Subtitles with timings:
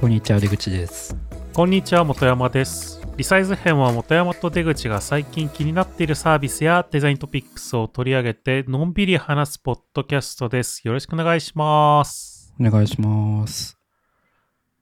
[0.00, 1.14] こんにちは出口です。
[1.52, 3.06] こんにちは本山です。
[3.18, 10.80] リサイズ編は本山と出口が最近気になっているサービスやデザイントピックスを取り上げてのんびり話すポッドキャストです。
[10.88, 12.54] よろしくお願いします。
[12.58, 13.78] お願いします。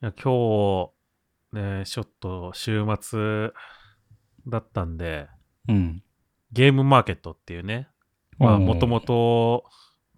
[0.00, 0.92] いや今
[1.52, 3.50] 日ねちょっと週末
[4.46, 5.26] だったんで
[5.66, 6.04] うん。
[6.52, 7.88] ゲームマーケットっていうね。
[8.38, 9.64] まあもともと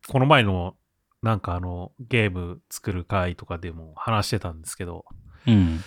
[0.09, 0.74] この前の
[1.23, 5.05] なんかあのゲーム作る会とかでも話してたんですけど
[5.46, 5.80] うん。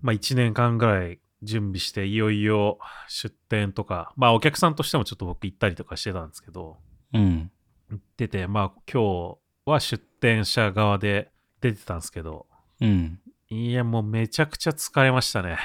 [0.00, 6.78] まあ1年間ぐらい準備していよいよ出店とかまあお客さんとしてもちょっと僕行ったりとかしてたんですけど
[7.12, 7.50] うん。
[7.90, 12.46] 行っててまあ今日は出店者側で出てたんですけど
[12.80, 13.20] うん。
[13.48, 15.58] いやもうめちゃくちゃ疲れましたね。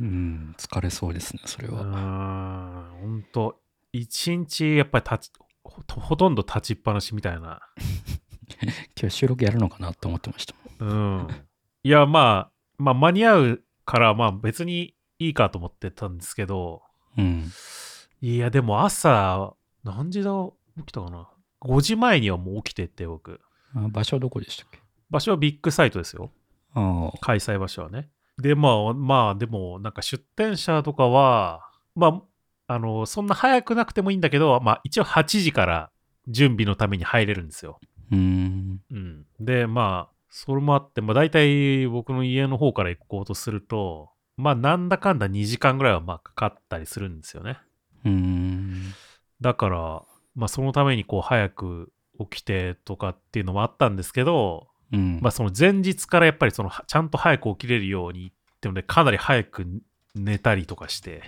[0.00, 3.60] うん疲れそうですねそれうーんはほんと
[3.92, 7.60] 一日やっぱり立ちほほとんど立ちっぱなしみたいな
[8.98, 11.28] 今日収録やるのかなと思ってましたうん。
[11.82, 16.82] いや、まあ、まあ、間に合うから、まあ別にいいかと思ってたんですけど、
[17.16, 17.50] うん
[18.20, 20.30] いや、でも朝、何時だ
[20.78, 21.28] 起きたかな
[21.60, 23.40] ?5 時前にはもう起きてて、僕。
[23.74, 24.78] あ場所はどこでしたっけ？
[25.10, 26.30] 場所はビッグサイトですよ。
[27.20, 28.08] 開催場所はね。
[28.38, 32.22] で、まあ、まあ、でも、なんか出店者とかは、ま
[32.68, 35.90] あ、あの、そんな早くなくてもいいんだけど、まあ、一応8時から
[36.28, 37.80] 準備のために入れるんですよ。
[38.12, 38.80] うーん。
[38.90, 47.58] うん、でまあそれもあって、まあ、大体僕の家の方から行こうとするとまあなんだかんだ2時間ぐらいはまあかかったりするんですよね。
[48.04, 48.94] うーん。
[49.40, 50.02] だから
[50.34, 55.18] まあそのためにこう早く起きてとかっていうのもあったんですけどうん。
[55.20, 59.66] まあその前日からやっぱりそのはちゃんと早く起きれるようにってのでかなり早く
[60.14, 61.22] 寝たりとかして。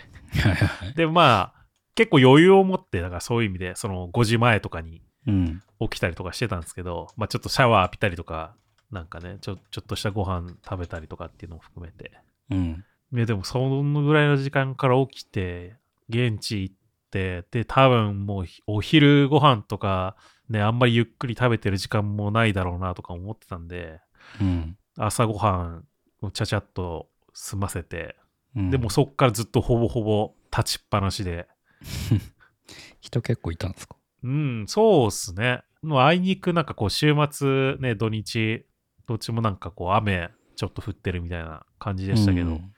[0.97, 8.55] でまあ結構余裕を持ってだからそういう意味でその5時前とかにうん起きたりとかしてたんですけど、まあ、ちょっとシャワー浴びたりとか、
[8.91, 12.13] なんかねちょ、ちょっとしたご飯食べたりとかっていうのも含めて。
[12.51, 12.85] うん。
[13.15, 15.77] いやでも、そのぐらいの時間から起きて、
[16.09, 16.75] 現地行っ
[17.11, 20.17] て、で、多分もうお昼ご飯とか、
[20.49, 24.01] ね、あんまりゆっくり食べてる時間もないだろうなとか思ってたんで、
[24.41, 25.85] うん朝ごはん
[26.23, 28.17] をちゃちゃっと済ませて、
[28.57, 28.71] うん。
[28.71, 31.49] でもそっからずっとほぼほぼ立ちっぱなしで、
[33.01, 33.97] 人結構いたんですか？
[34.25, 35.63] うん、そうっすね。
[35.83, 38.65] もうあいにくなんかこう週末ね、土日、
[39.07, 42.71] どっちもなんかこう雨ちょっと降ってるみたいな感じでしたけど、うん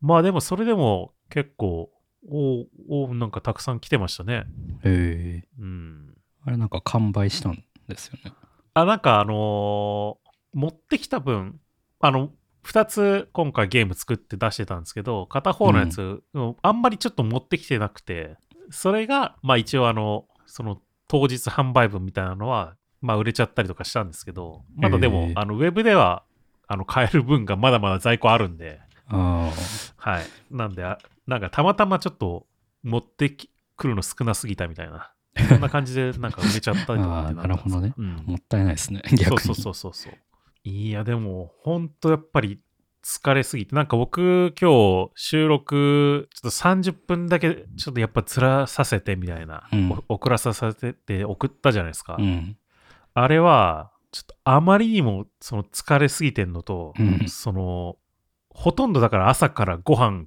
[0.00, 1.90] まあでもそれでも結構、
[2.28, 2.66] お
[3.06, 4.44] おなんかたくさん来てましたね。
[4.84, 6.14] へえうん。
[6.44, 8.32] あれなんか完売したんですよね
[8.74, 11.58] あ、なんかあのー持ってきた分、
[12.00, 12.30] あの、
[12.64, 18.36] 2つ今回ゲーム作って出してたんですけど、片方のやつ、うんあんまりちょっと持ってきてなくて、
[18.70, 26.24] それが、まあ一応あの、その当日販売分みたいなのは、まあ売れちゃったりとかしたんですけど、まだでもあの、ウェブでは、
[26.66, 29.50] あの、買える分がまだまだ在庫あるんで、あ
[29.96, 30.24] はい。
[30.50, 32.46] なんで、あなんかたまたまちょっと
[32.82, 35.12] 持ってきくるの少なすぎたみたいな、
[35.48, 37.92] そんな感じでなんか売れちゃったりとか なるほどね。
[37.96, 38.16] うん。
[38.18, 39.40] あもったいないですね逆に。
[39.40, 40.12] そうそうそうそう。
[40.64, 42.60] いや、でも、ほんとやっぱり
[43.04, 50.02] 疲れすぎて、なんか僕今日収録、ちょっと30分だけちょっとやっぱずらさせてみたいな、うん。
[50.08, 52.16] お遅らさせて送ったじゃないですか。
[52.18, 52.56] うん。
[53.12, 57.28] あれは、ちょっとあまりにもその疲れすぎてんのと、うん。
[57.28, 57.96] その、
[58.48, 60.24] ほとんどだから朝からご飯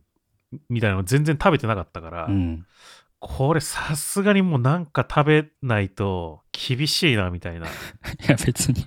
[0.70, 2.66] みたいなの全然食べてなかったから、うん。
[3.20, 7.66] これさすがにもうなんか食べないと厳しいなみたいな。
[7.68, 7.70] い
[8.28, 8.86] や別に。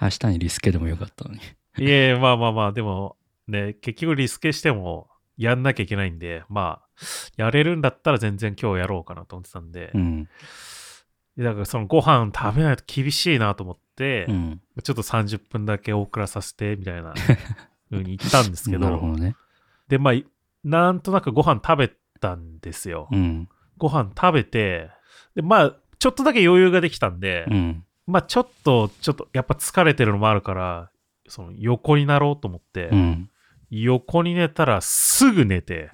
[0.00, 1.40] 明日にリスケでもよかったのに
[1.78, 3.16] いえまあまあまあ、でも
[3.48, 6.88] ね、結局リスケしてもやんなきゃいけないんで、まあ、
[7.36, 10.28] やれるんだったら全然今日やろうかなと思ってたんで、うん。
[11.38, 14.60] だからそのご飯食べないと厳しいなと思って、うん。
[14.82, 17.14] ちょっと30分だけ遅らさせてみたいな
[17.90, 19.36] 風に言ったんですけど、 なるほどね。
[19.88, 20.14] で、まあ、
[20.64, 23.08] なんとなくご飯食べたんですよ。
[23.10, 23.48] うん。
[23.78, 24.90] ご飯食べて、
[25.34, 27.84] で、まあ、ちょっとだけ余裕ができたんで、うん。
[28.06, 30.90] まあちょっと、ちょっとやっぱ疲れてるのもあるから、
[31.28, 33.30] その横になろうと思って、うん。
[33.70, 35.90] 横に寝たらすぐ寝て、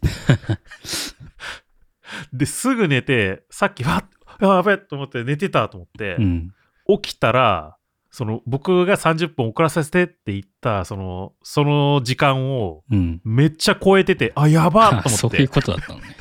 [2.33, 4.05] で、すぐ寝て、さっき、わっ、
[4.41, 6.55] やべえと思って寝てたと思ってう、ん。
[7.01, 7.77] 起きたら、
[8.11, 13.21] その僕が30分遅らせてって言った、その、その時間をうん。
[13.25, 15.17] めっちゃ超えてて、あ、やばっと思って。
[15.19, 16.17] そういう、ことだったのね。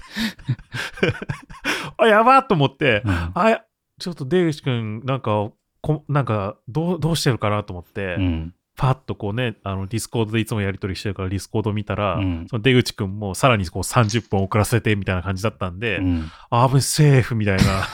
[1.98, 3.32] あ、やばっと思って、うん。
[3.34, 3.64] あ、や
[4.00, 5.50] ちょっと出口くん、なんか、
[5.82, 17.88] こなんかどう、どうしてるかなと思って、うんパッとこうね、あの、ディスコードでいつもやり取りしてるから、ディスコード見たら、うんその出口くんもさらにこう30分遅らせてみたいな感じだったんで、うんあぶセーフみたいな。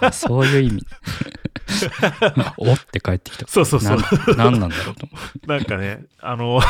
[0.00, 0.86] あ そういう意味
[2.58, 3.46] おって帰ってきた。
[3.46, 5.16] そうそうそうなんなんだろうと思
[5.46, 6.60] なんかね、あの、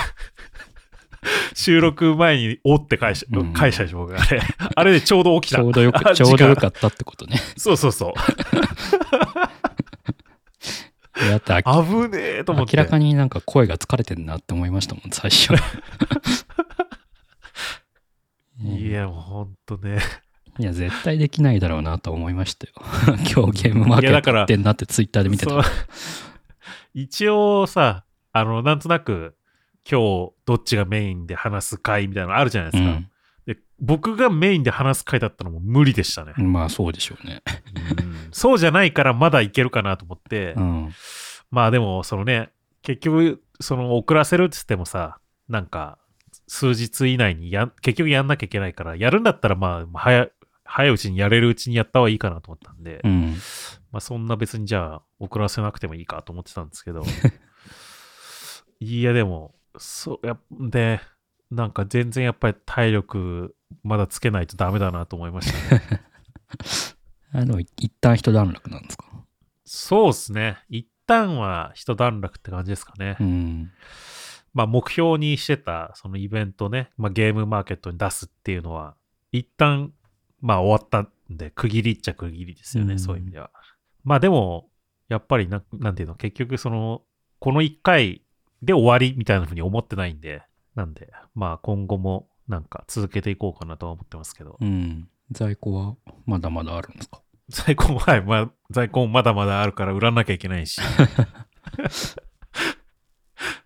[1.55, 4.43] 収録前におって返しうん返したでしょ、僕あれ。
[4.75, 5.55] あれでちょうど起きう。
[5.55, 5.64] ちた。
[5.64, 7.37] ょうどよあく、ちょうどよ 時かったってことね。
[7.37, 8.12] 間そうそうそう。
[11.20, 12.76] いやだってあ危ねえと思って。
[12.76, 15.53] 明らかになんか声が疲れてんなって思いましたもん、最初。
[18.61, 19.99] いや、もうほんとね。
[20.59, 22.73] いや、絶対できないだろうなと思いましたよ。
[23.35, 25.62] 今日ゲームマーケットってんなってツイッターで見てた。
[26.94, 29.35] 一応さ、あの、なんとなく、
[29.91, 33.00] 今日どっちがメインで話す回みたいなのあるじゃないですか。
[33.47, 36.35] で僕がメインで話す回だったのも無理でしたね。
[36.39, 36.53] うん。
[36.53, 37.43] まあそうでしょうね。
[38.00, 40.91] うんそうじゃないからまだいけるかなと思って、うん。
[41.50, 42.50] まあでも、そのね、
[42.81, 45.19] 結局、その遅らせるって言ってもさ、
[45.49, 45.99] なんか、
[46.49, 50.33] 数日以内にやん、結局やんなきゃいけないから、やるんだったらまあ、早い、
[50.65, 53.37] 早いうちにやれるうちにやった方がいいかなと思ったんで、うん。
[53.93, 57.03] まあそんな別にじゃあ、遅らせなくてもいいかと思ってたんですけど、
[58.81, 61.00] いやでも、そう、やっで、
[61.53, 65.83] なんか全然やっぱり体力、まだつけないとダメだなと思いましたね。
[67.33, 69.05] あの、一旦一段落なんですか？
[69.65, 70.59] そうですね。
[70.69, 73.17] 一旦は一段落って感じですかね。
[73.21, 73.71] うん。
[74.55, 78.97] まあ目標にしてたそのイベントね、まあ、ゲームマーケットに出すっていうのは、
[79.31, 79.93] 一旦
[80.41, 83.51] まあ終わったんで、区切りっちゃ区切りですよね、うんそういう意味では。
[84.05, 84.69] まあでも、
[85.09, 87.03] やっぱりな、なんていうの、結局その、
[87.39, 88.23] この一回
[88.63, 90.43] で終わりみたいなふうに思ってないんで、
[90.75, 95.09] なんで、まあ今後もなんか続けていこうかなとは思ってますけど、うん。
[95.31, 95.97] 在庫は
[96.27, 97.21] まだまだあるんですか？
[97.49, 100.81] 在庫も、はい、まあ、在庫もまだまだあるから売らなきゃいけないし。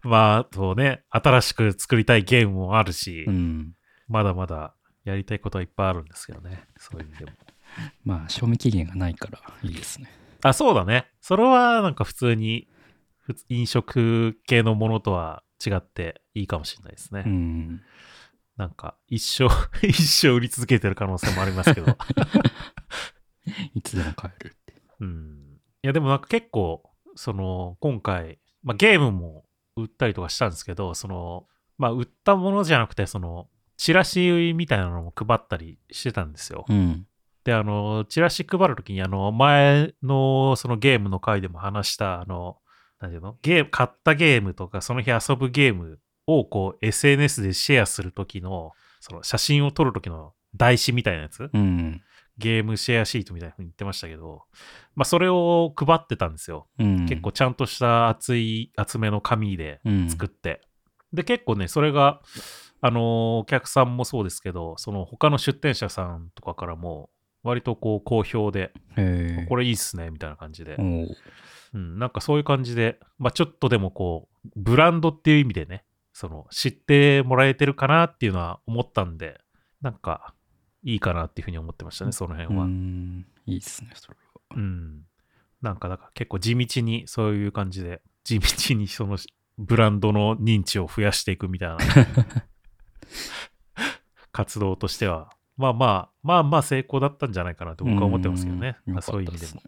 [0.03, 3.75] まあ、あとね、新しく作りたいゲームもあるし、うん。
[4.09, 4.75] まだまだ
[5.05, 6.65] やりたいことはいっぱいあるんですけどね。
[6.77, 7.33] そういう意味でも。
[8.05, 10.09] まあ、賞味期限がないからいいですね。
[10.43, 11.07] あ、そうだね。
[11.21, 12.69] それはなんか普通に、
[13.49, 17.25] 飲食系のものとは違っていいかもしれないですね。
[17.27, 17.83] うん。
[18.57, 19.47] なんか一生、
[19.87, 21.97] 一生売り続けてる可能性もありますけど。
[23.75, 24.75] いつでも買えるって。
[25.01, 25.61] うん。
[25.83, 26.83] いや、でもなんか結構、
[27.15, 29.45] その、今回、まあ、ゲームも
[29.77, 31.47] 売ったりとかしたんですけど、その、
[31.79, 36.65] まあ、売ったものじゃなくて、その、チラシみたいなのも配ったりしてたんですよ。
[36.69, 37.07] うん。
[37.45, 42.59] で、あの、チラシ配るときに、あの、前のそのゲームの回でも話した、あの、
[43.01, 43.37] なんていうの？
[43.43, 52.03] ゲーム、買ったゲームとか、その日遊ぶゲームを、こう、SNS でシェアするときの、その写真を撮るときの台紙みたいなやつ、うん。
[52.39, 54.43] ゲームシェアシートみたいなふうに言ってましたけど、
[54.95, 56.69] まあ、それを配ってたんですよ。
[56.79, 57.07] うん。
[57.07, 60.61] 結構ちゃんとした厚い、厚めの紙でうん作って。
[61.13, 62.21] で、結構ね、それが、
[62.83, 67.11] あのーお客さんもそうですけど、その他の出店者さんとかからも、
[67.43, 68.73] 割とこう好評で。
[69.49, 71.07] これいいっすね、みたいな感じでお。
[71.77, 79.41] ううん、なんかそういう感じで、まあちょっとでもこう、ブランドっていう意味でね、その、知ってもらえてるかなっていうのは思ったんで、
[79.83, 80.35] なんか、
[80.83, 82.65] いいかなっていうふうに思ってましたね、その辺は。
[82.65, 83.19] ううん。
[83.19, 83.27] ん。
[83.45, 84.17] いいっすね、それ
[84.51, 84.57] は。
[85.61, 89.19] なんか、だから結構地道にそういう感じで、地道にその、
[89.59, 91.79] ブランドの認知を増やしていくみたいな
[94.33, 98.77] 活動としては、まあまあ、まあまあ成功だったんじゃないかなと僕は思ってますけどね。
[98.87, 99.63] うんまあ、そういう意味でも。。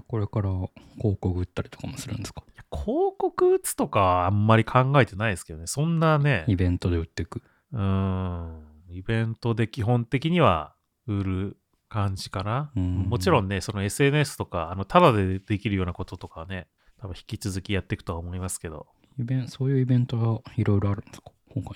[0.00, 0.50] これから
[0.96, 2.42] 広告売ったりとかもするんですか？
[2.48, 5.66] いや広告打つとかはあんまり考えてないですけどね。
[5.66, 7.42] そんなね、イベントで売っていく？
[7.72, 10.74] うーん、イベントで基本的には
[11.06, 11.56] 売る
[11.88, 12.70] 感じかな。
[12.76, 16.68] うんもちろんね、その SNS とか、あの、ただでできるようなこととかはね、
[17.00, 18.86] 多分引き続きやっていくとは思いますけど。
[19.18, 21.30] イベンそういうイベントがいろいろあるんですか？
[21.48, 21.72] 他にも。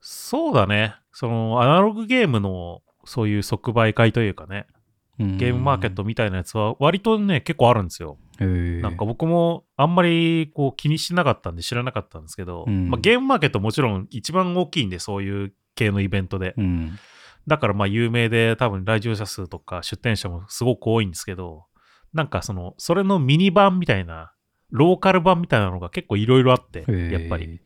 [0.00, 0.94] そうだね。
[1.12, 4.79] その、アナログゲームの、そういう即売会というかね、うん
[5.20, 8.18] ゲームマーケットみたいなやつは、割とね、結構あるんですよ。
[8.38, 16.54] なんか僕もあんまりこう気にしなかったんで知らなかったんですけど、うんまあ、ゲームマーケットもちろん一番大きいんで、そういう系のイベントで。
[16.56, 16.98] うん。
[17.46, 21.64] だからまあ有名で多分来場者数とか出店者もすごく多いんですけど、
[22.14, 24.32] なんかその、それのミニ版みたいな、
[24.70, 27.60] ローカル版みたいなのが結構いろいろあって、やっぱり。。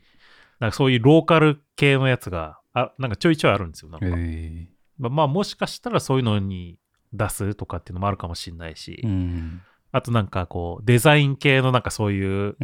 [0.61, 3.91] なんかそういうローカル系のやつが、あなんかちょいちょいあるんですよ。
[3.91, 6.79] なんかまあもしかしたらそういうのに
[7.15, 9.63] 出すとかっていうのもあるかもしれないし、うん。
[9.93, 12.57] あとなんかこう、デザイン系のなんかそういう。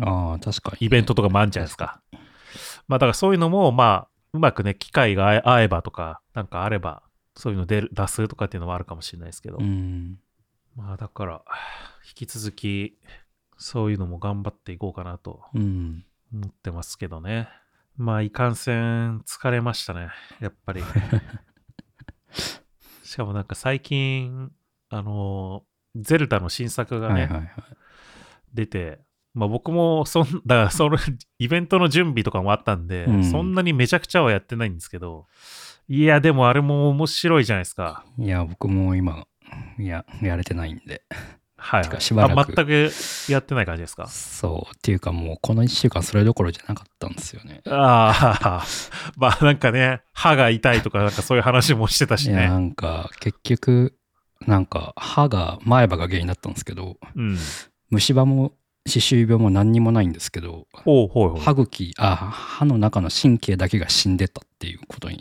[0.81, 2.01] イベントとかもあるんじゃないですか。
[2.89, 7.03] まあだからそういうのも、まあ、うまくね、機会が合えばとか、なんかあれば、
[7.37, 10.19] そういうの出る出すとかっていうのもあるかもしれないですけど、うん。
[10.77, 11.43] まあだから、
[12.05, 12.99] 引き続き、
[13.57, 16.05] そういうのも頑張っていこうかなとうん。
[16.33, 17.49] 思ってますけどね。
[17.97, 20.09] まあ、いかんせん疲れましたね、
[20.41, 20.83] やっぱり。
[23.11, 24.53] しかもなんか最近、
[24.89, 25.65] あの、
[25.97, 27.51] ゼルダの新作がね、はいはいはい。
[28.55, 29.01] 出て、
[29.35, 30.97] まあ僕もそん、だからその
[31.41, 35.27] イベントの準備とかもあったんで、うんそんなにめちゃくちゃはやってないんですけど、
[35.89, 38.05] いや、でもあれも面白いじゃないですか。
[38.17, 39.27] いや、僕も今、
[39.77, 41.03] いや、やれてないんで。
[41.63, 42.01] はい。
[42.01, 42.91] しばらくあ全く
[43.31, 44.07] やってない感じですか？
[44.09, 44.75] そう。
[44.75, 47.61] っていうかもう、この1週間それどころじゃなかったんですよね。
[47.67, 48.65] あ あ、
[49.17, 52.67] まあなんかね、歯が痛いとか、なんかそういう話もしてたしいや、なね。
[52.69, 53.97] んか、結局、
[54.47, 57.37] なんか、歯が、前歯が原因だったんですけど、うん。
[57.91, 58.55] 虫歯も、
[58.87, 60.67] 歯周病も何にもないんですけど。
[61.45, 65.15] 歯茎、あ、歯の中の神経だけが死んでたっていうことが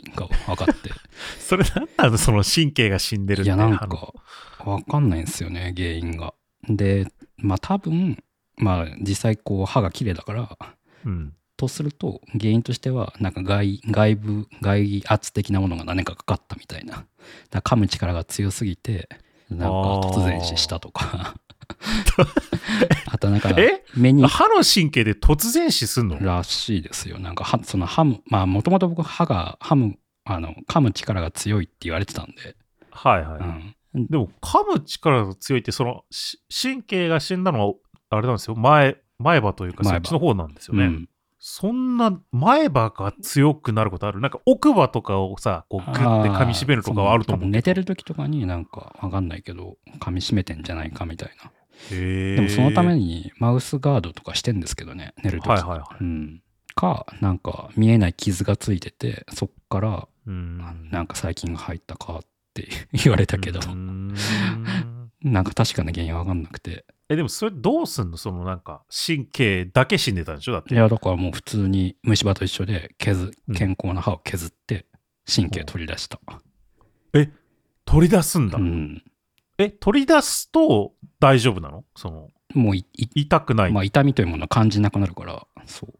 [0.46, 0.90] 分かって。
[1.38, 2.16] それなんなの？
[2.16, 3.86] その神経が死んでるっていや、なんか、
[4.64, 6.34] わかんないんですよね、原因が。
[6.68, 8.22] で、まあ多分、
[8.56, 10.56] まあ実際こう歯が綺麗だから、
[11.04, 11.34] うん。
[11.56, 17.04] とすると、原因としては、なんか外外部、外圧的なものが何かかかったみたいな。
[17.50, 19.08] だ噛む力が強すぎて、
[19.50, 21.34] なんか突然死したとか。
[23.06, 26.18] あとなんかえ、目に歯の神経で突然死すんの？
[26.18, 27.18] らしいですよ。
[27.18, 32.56] なんか、はその歯む、まあもともと僕歯が、歯む、あの、噛む力が強いって言われてたんで、
[32.90, 33.40] はいはい。
[33.40, 33.74] うん。
[33.94, 37.74] でも噛む力が強いって、そのし神経が死んだのは、
[38.10, 38.56] あれなんですよ。
[38.56, 40.84] 前、前歯というか、そっちの方なんですよね。
[40.84, 41.08] うん
[41.42, 51.50] そんな前歯が強くなることあるなんか奥歯とかをさ、こうグッて噛み締めるとかはあると思う寝てる時とかになんかわかんないけど、噛み締めてんじゃないかみたいな。
[51.88, 56.04] でもそのためにマウスガードとかしてんですけどね、寝る時はいはいはい。
[56.04, 56.42] うん。
[56.74, 60.90] か、なんか見えない傷がついてて、そっからうん。
[60.90, 62.20] なんか細菌が入ったか
[62.50, 63.60] って 言われたけど
[65.22, 66.84] なんか確かな原因わかんなくて。
[67.08, 68.16] え、でもそれどうすんの？
[68.16, 70.52] そのなんか神経だけ死んでたんでしょ？
[70.52, 70.74] だって。
[70.74, 74.86] いや、だからもう普通に虫歯と一緒で削うん健康な歯を削って
[75.32, 76.18] 神経取り出した。
[77.14, 77.30] え、
[77.84, 78.58] 取り出すんだ？
[78.58, 79.02] うん。
[79.58, 81.84] え、取り出すと大丈夫なの？
[81.96, 83.72] その、もう痛くない。
[83.72, 85.92] まあ、痛みというものは感じなくなるから、そう。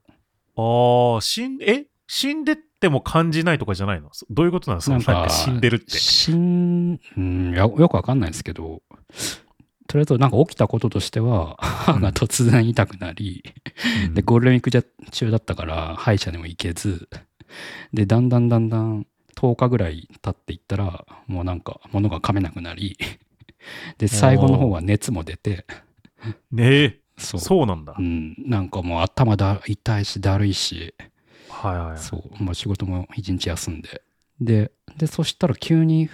[0.57, 4.09] ああ、死ん、え死んでっても感じないとかじゃないの？
[4.13, 4.81] そどういうことなの？
[4.81, 5.91] そのなんか死んでるって。
[5.99, 8.81] 死ん、うん、やよくわかんないですけど、
[9.87, 13.45] とりあえずなんか起きたこととしては、 歯が突然痛くなり、
[14.07, 14.15] うん。
[14.15, 17.11] で、ゴールデンウィークじゃ中だったから、歯医者にも行けず、
[17.93, 19.07] で、だんだんだんだん
[19.37, 22.97] 10日ぐらい経っていったら、もうなんか物が噛めなくなり、
[23.99, 25.67] で、最後の方は熱も出て、
[26.51, 27.41] ねえ、そう。
[27.41, 27.95] そうなんだ。
[27.99, 30.95] うん、なんかもう頭だ痛いし、だるいし、
[31.51, 31.99] はいはいはい。
[31.99, 34.03] そう、もう仕事も一日休んで。
[34.41, 36.09] で、で、そしたら急に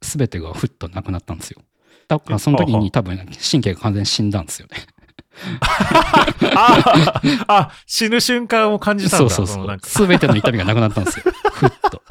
[0.00, 1.62] 全てがふっとなくなったんですよ。
[2.08, 4.76] だからその時に多分神経が完全に死んだんですよね。
[6.56, 6.82] あ
[7.46, 9.30] あ、死ぬ瞬間を感じたんだ。
[9.30, 11.24] そうそうそう全ての痛みがなくなったんですよ。
[11.52, 12.02] ふっと。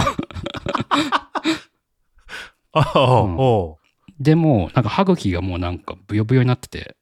[2.72, 3.78] ああ、うんお
[4.20, 6.98] でも、なんか歯茎がもうなんかブヨブヨになってて、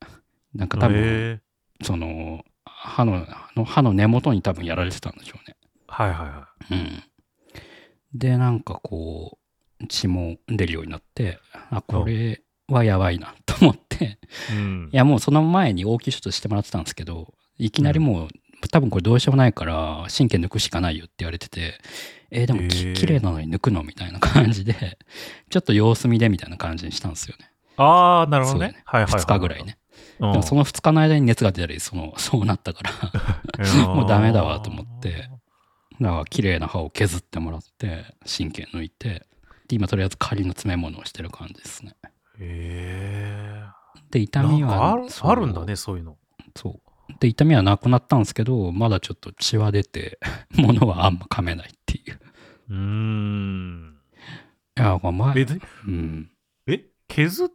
[0.54, 1.42] なんかう多分、
[1.82, 3.26] その、歯の
[3.66, 5.57] 歯の根元に多分やられてたんでしょうね。
[5.98, 7.04] はいはいはうん。
[8.14, 9.40] で、なんかこ
[9.82, 11.40] う、血も出るようになって、
[11.72, 14.20] あ、これはやばいなと思って、
[14.52, 14.56] い。
[14.56, 14.96] うんい。
[14.96, 18.28] やもうその前に応急処置してもらってたんですけど、いきなりもう、
[18.70, 21.80] 多分これどうしようもないから、神経抜くしかないよって言われてて、
[22.30, 25.00] えーでもへーき綺麗なのに抜くのみたいな感じで、
[25.50, 27.52] ちょっと様子見でみたいな感じにしたんですよね。
[27.78, 28.84] ああ、なるほどねね。
[28.86, 29.24] はいはいはい。
[29.24, 29.80] 2日ぐらいね。
[30.20, 30.32] うん。
[30.34, 35.30] でもその2日の間に熱が出たり、その、そうなったから、 もうダメだわと思って。
[36.00, 39.26] だから綺麗な歯を削ってもらって、神経抜いて、
[39.68, 41.96] で、今とりあえず仮の詰め物をしてる感じですね。
[42.40, 43.64] へ
[44.12, 44.24] で、え。
[44.24, 46.18] 痛みは、あるんだね、そういうの。
[46.56, 47.14] そう。
[47.20, 50.20] で、痛みはなくなったんですけど、まだちょっと血は出て、
[50.56, 52.20] 物はあんま噛めないっていう。
[52.70, 53.98] うーん。
[54.78, 55.46] いや、これ前、
[55.88, 56.32] うん。
[56.68, 57.50] え削っ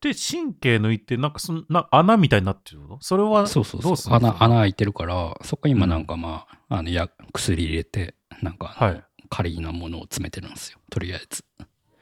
[0.00, 2.98] て神経抜いて、なんかそんな穴みたいになってるの？
[3.00, 4.14] それは、そうそうそう。
[4.14, 9.04] 穴、穴開いてるから、そこ今なんかまあ、あの、や、薬入れて、なんか、はい。
[9.28, 10.78] 仮なものを詰めてるんですよ。
[10.88, 11.44] とりあえず。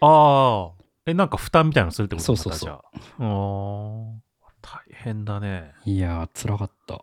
[0.00, 0.72] ああ。
[1.06, 2.24] え、なんか蓋みたいなのするってこと？
[2.24, 2.80] そうそうそう
[3.18, 3.30] あ
[4.60, 5.72] 大変だね。
[5.86, 7.02] いやー、辛かった。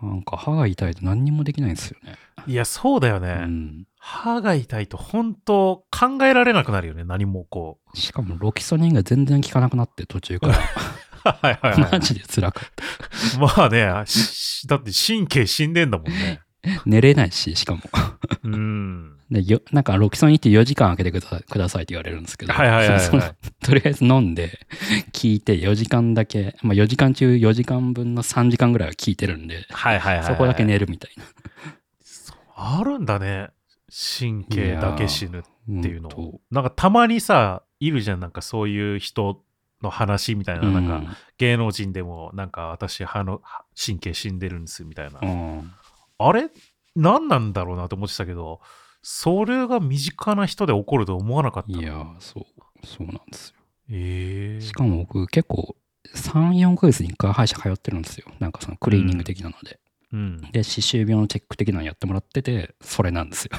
[0.00, 2.14] なんか歯が痛いと何にもできないんですよね。
[2.46, 3.40] いや、そうだよね。
[3.42, 3.86] うん。
[4.08, 7.96] 歯が痛いと本当考えられなくなるよね、何もこう。
[7.96, 10.54] しかもロキソニンが全然効かなくなって途中から。
[11.30, 12.68] はいはいはマジで辛かっ
[13.34, 13.38] い。
[13.38, 16.40] まあね、しだって神経死んでんだもんね。
[16.62, 16.70] た。
[16.86, 17.82] 寝れないし、しかも。
[18.44, 19.18] うん。
[19.30, 23.22] でよなんかロキソニンって4時間空けてくださいくださいって言われるんですけど、はいはいはいはいその
[23.62, 24.58] とりあえず飲んで、
[25.12, 30.26] 聞いて4時間だけ、まあ4時間中4時間分の3時間ぐらいは聞いてるんで、はいはいはいはい。
[30.26, 31.24] そこだけ寝るみたいな。
[32.56, 33.50] あるんだね。
[33.90, 35.40] 神経だけ死ぬ。
[35.40, 36.10] っっていうの
[36.50, 39.42] なんかたまにさ、いるじゃん、なんかそういう人
[39.82, 43.42] の話みたいな、なんか芸能人でもなんか私歯の
[43.78, 45.72] 神経死んでるんですみたいな、うん、
[46.18, 46.50] あれ？
[46.96, 48.60] 何なんだろうなと思ってたけど
[49.02, 52.44] それが身近な人で起こると思わなかったいやそう
[52.84, 53.54] そうなんですよ。
[53.90, 55.76] ええー、しかも僕結構
[56.16, 58.26] 34ヶ月に1回歯医者通ってるんですよ。
[58.40, 59.78] なんかそのクリーニング的なので、
[60.12, 63.58] うん、で歯周病のチェック的なのやってもらっててそれなんですよ。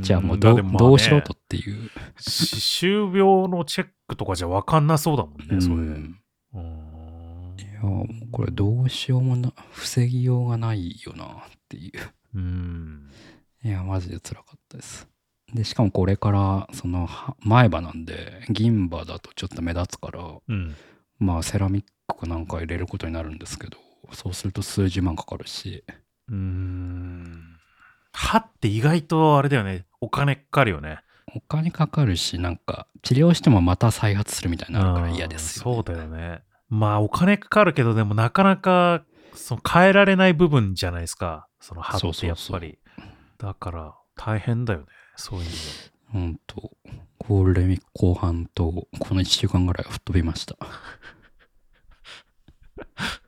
[0.00, 1.90] じゃあもうど,、ね、どうしろとっていう。
[2.16, 5.74] 歯周病のチェックとかじゃ分かんなそうだもんね、それ。
[5.74, 7.56] うん。
[7.58, 7.80] いや
[8.32, 11.28] これどうしようもな防ぎようがないよなっ
[11.68, 11.92] ていう。
[12.34, 13.10] うん。
[13.62, 15.08] いやマジで辛かったです。
[15.54, 17.08] でしかもこれからその
[17.40, 20.74] 前歯なんで銀歯だとちょっと目立つから、うん、
[21.18, 23.78] まあセラミックかなんか入れることになるんですけど
[24.12, 25.84] そうすると数十万かかるし。
[26.30, 27.58] うん。
[28.12, 29.86] 歯って意外とあれだよね。
[30.00, 31.00] お金かかるよね。
[31.34, 36.42] お金かかるしなんか治療してもまた再発するみたいになるから嫌ですよ、ね、そうだよね。
[36.68, 41.48] まあお金かかるけどでもなかなかその変えられない部分じゃないですか。
[41.60, 42.78] その歯ってやっぱり。
[43.38, 44.86] だから大変だよね。
[45.16, 45.50] そういうの。
[46.12, 46.70] ほんと
[47.18, 50.56] ゴールデンウィーク後半とこの1週間ぐらいは吹っ飛びました。
[52.76, 53.20] まあ、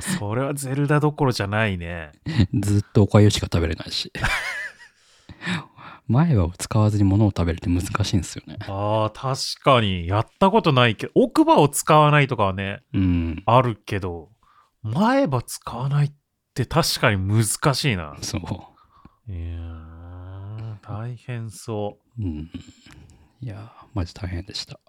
[0.00, 2.12] それはゼルダどころじゃないね。
[2.54, 4.12] ずっとおかゆしか食べれないし。
[6.08, 8.58] 前歯を使わずに物を食べるって難しいんですよね。
[8.62, 10.08] ああ、確かに。
[10.08, 14.32] やったことないけど、奥歯を使わないとかはね、うん、あるけど、
[14.82, 16.12] 前歯使わないっ
[16.54, 18.16] て確かに難しいな。
[18.22, 18.40] そう。
[19.32, 22.22] いや大変そう。
[22.22, 22.50] うん。
[23.40, 24.80] いやマジ大変でした。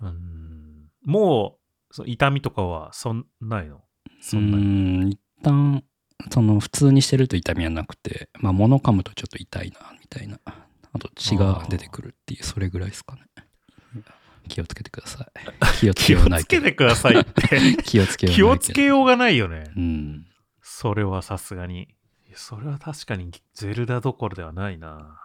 [0.00, 0.88] うん。
[1.04, 1.58] も
[1.90, 3.82] う、そ痛みとかはそんないの？
[4.24, 5.10] そんなに。
[5.10, 5.84] 一旦、
[6.30, 10.38] その普通にしてると痛みはなくて、まあ物噛むとちょっと痛いな、みたいな。
[10.46, 13.22] あと血が出てくるっていう、それぐらいですかね。
[14.48, 15.78] 気をつけてください。
[15.78, 17.76] 気をつけようない気をつけてくださいって。
[17.84, 19.64] 気をつけよう気をつけようがないよね。
[19.76, 20.26] うん。
[20.62, 21.88] それはさすがに。
[22.34, 25.20] それは確かにゼルダどころではないな。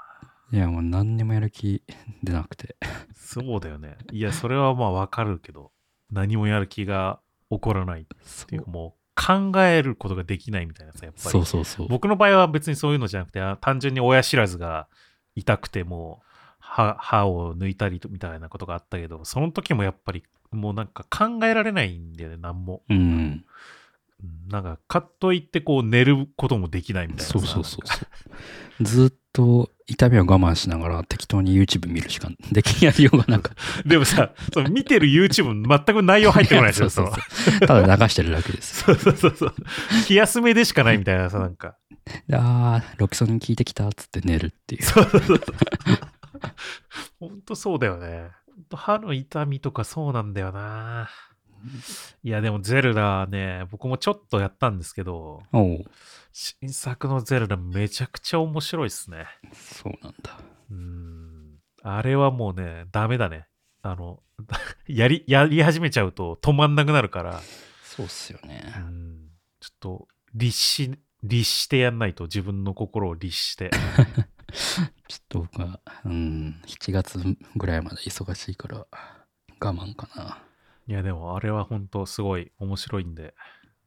[0.51, 1.83] いや、もう何にもやる気
[2.21, 2.75] 出なくて。
[3.15, 3.97] そうだよね。
[4.11, 5.71] いや、それはまあわかるけど、
[6.11, 8.05] 何もやる気が起こらないっ
[8.47, 11.29] ていうか、もう考えることができないみたいなさ、やっぱり。
[11.29, 11.87] そうそうそう。
[11.87, 14.87] 僕の場合は別にそういうのじゃなくて、単純に親知らずが
[15.35, 16.21] 痛くても
[16.59, 22.81] 歯、歯を抜いたりみたいなことがあったけど、その時もやっぱりもうなんか考えられないんだよね、何も。
[22.89, 23.45] うん。
[24.49, 27.31] なんか、かっといってこう寝ることもできないみたいな。
[27.31, 27.97] そうそうそうそ
[28.79, 28.83] う。
[28.83, 33.51] ず っと痛みを我慢しながら適当に YouTube 見るしかできやりようがなんか
[33.85, 38.83] でもさ、その見てる YouTube 全く内容入ってこないですよ、 そうそうただ流してるだけです。
[38.85, 39.53] そうそうそうそう。
[40.05, 41.75] 気休めでしかないみたいなさ、なんか。
[42.31, 44.83] ああ、ロキソニン効いてきたっつって寝るっていう。
[44.83, 45.41] そうそうそう。
[47.19, 48.29] ほんとそうだよね。
[48.73, 51.09] 歯の痛みとかそうなんだよな。
[52.23, 55.43] いや、でもゼルダね、僕もちょっとやったんですけど、
[56.41, 59.25] 新作のゼルダめちゃくちゃ面白いっすね。
[59.51, 60.39] そうなんだ。
[60.71, 61.57] うん。
[61.83, 63.49] あれはもうね、ダメだね。
[63.81, 64.23] あの、
[64.87, 67.41] やり、やり始めちゃうと止まんなくなるから。
[67.83, 68.73] そうっすよね。
[68.77, 69.29] うん。
[69.59, 73.69] ちょっと、律し、律してやんないと自分の心を律して。
[75.09, 77.19] ちょっと僕は、うん、7月
[77.57, 78.87] ぐらいまで忙しいから
[79.59, 80.41] 我慢かな。
[80.87, 83.35] いや、でもあれは本当すごい面白いんで。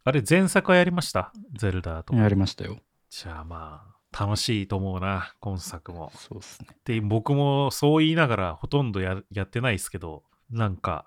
[0.04, 1.32] あれ、前作はやりました？
[1.54, 2.18] ゼルダとか。
[2.18, 2.78] やりましたよ。
[3.08, 6.10] じゃあまあ、楽しいと思うな、今作も。
[6.16, 6.68] そうっすね。
[6.84, 11.04] で、僕もそう言いながらほとんどややってないですけど、なんか、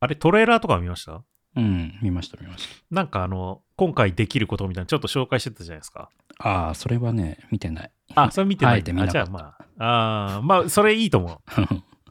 [0.00, 1.22] あれ、トレーラーとか見ました？
[1.56, 2.74] うん、見ました、見ました。
[2.90, 6.10] なんかあの、今回できることみたいなちょっと紹介してたじゃないですか。
[6.38, 7.92] ああ、それはね、見てない。
[8.14, 8.80] あ、それ見てない。
[8.84, 11.40] あじゃあまあ、ああ、まあ、それいいと思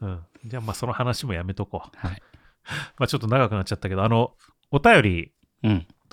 [0.04, 0.20] うん。
[0.46, 1.96] じゃあまあ、その話もやめとこう。
[2.06, 2.22] はい。
[2.98, 4.34] まあちょっと長くなっちゃったけど、あの、
[4.70, 5.32] お便り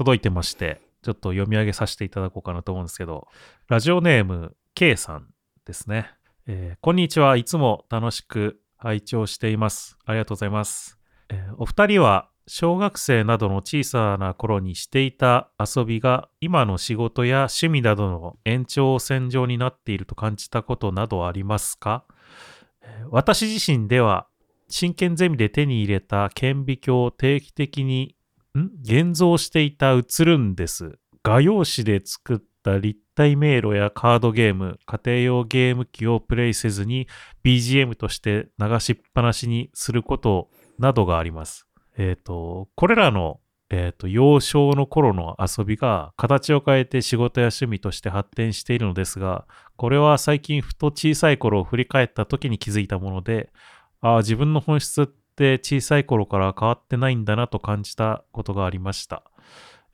[0.01, 3.27] 届いてまして、ちょっと読み上げさせていただこうかなと思うんですけど、
[3.67, 5.27] ラジオネーム K さん
[5.63, 6.09] ですね。
[6.47, 7.37] えー、こんにちは。
[7.37, 9.99] いつも楽しく拝聴しています。
[10.05, 10.97] ありがとうございます。
[11.29, 22.05] えー、お二人は小学生などの小さな頃にしていた遊びが今の仕事や趣味などの延長線上になっていると感じたことなどありますか？
[22.81, 24.25] え私自身では
[24.67, 28.15] 真剣ゼミで手に入れた顕微鏡を定期的に
[28.55, 30.97] 現像していた映るんです。
[31.23, 37.07] 画用紙で作った立体迷路やカードゲーム、家庭用ゲーム機をプレイせずに
[37.43, 41.67] BGM として流しっぱなしにすることなどがあります。
[41.97, 49.45] えっ、ー、と、これらの、えーと、幼少の頃の遊びが形を変えて仕事や趣味として発展しているのですが、
[49.77, 53.51] これは最近ふと小さい頃を振り返った時に気づいたもので、
[54.01, 59.23] ああ、自分の本質ってって小さい頃から変わってないんだなと感じたことがありました。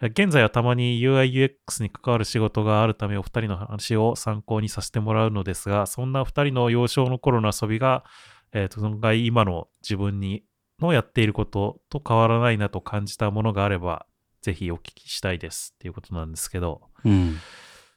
[0.01, 8.03] 現在はたまに UIUX に関わる仕事があるためお二人の話を参考にさせてもらうのですが、そんな二人の幼少の頃の遊びが、
[8.51, 10.43] えーと、そのが今の自分に
[10.79, 14.05] のやっていることと変わらないなと感じたものがあれば、
[14.41, 17.37] ぜひお聞きしたいですっていうことなんですけど、うん。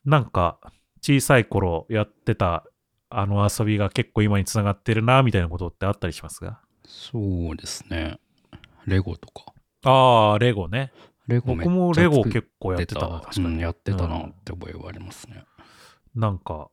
[0.06, 0.58] なんか
[1.02, 2.64] 小さい頃やってた
[3.10, 6.62] あの遊びが結構今につながってるなみたいなことってあったりしますか？
[6.90, 8.18] そうですね。
[8.87, 9.53] レゴとか。
[9.85, 10.92] ああ、レゴね。
[11.29, 13.46] レゴ僕もレゴ結構やってたわ、て確かに。
[13.55, 15.44] うんやってたなうんって覚えはありますね。
[16.14, 16.68] なんか、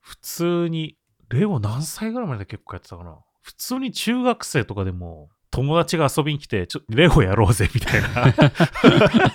[0.00, 0.96] 普通に、
[1.30, 3.18] レゴ何歳ぐらいまで結構やってたかな。
[3.42, 8.08] 普通に中学生とかでも、友達が遊びに来て、ちょレゴやろうぜみたいな。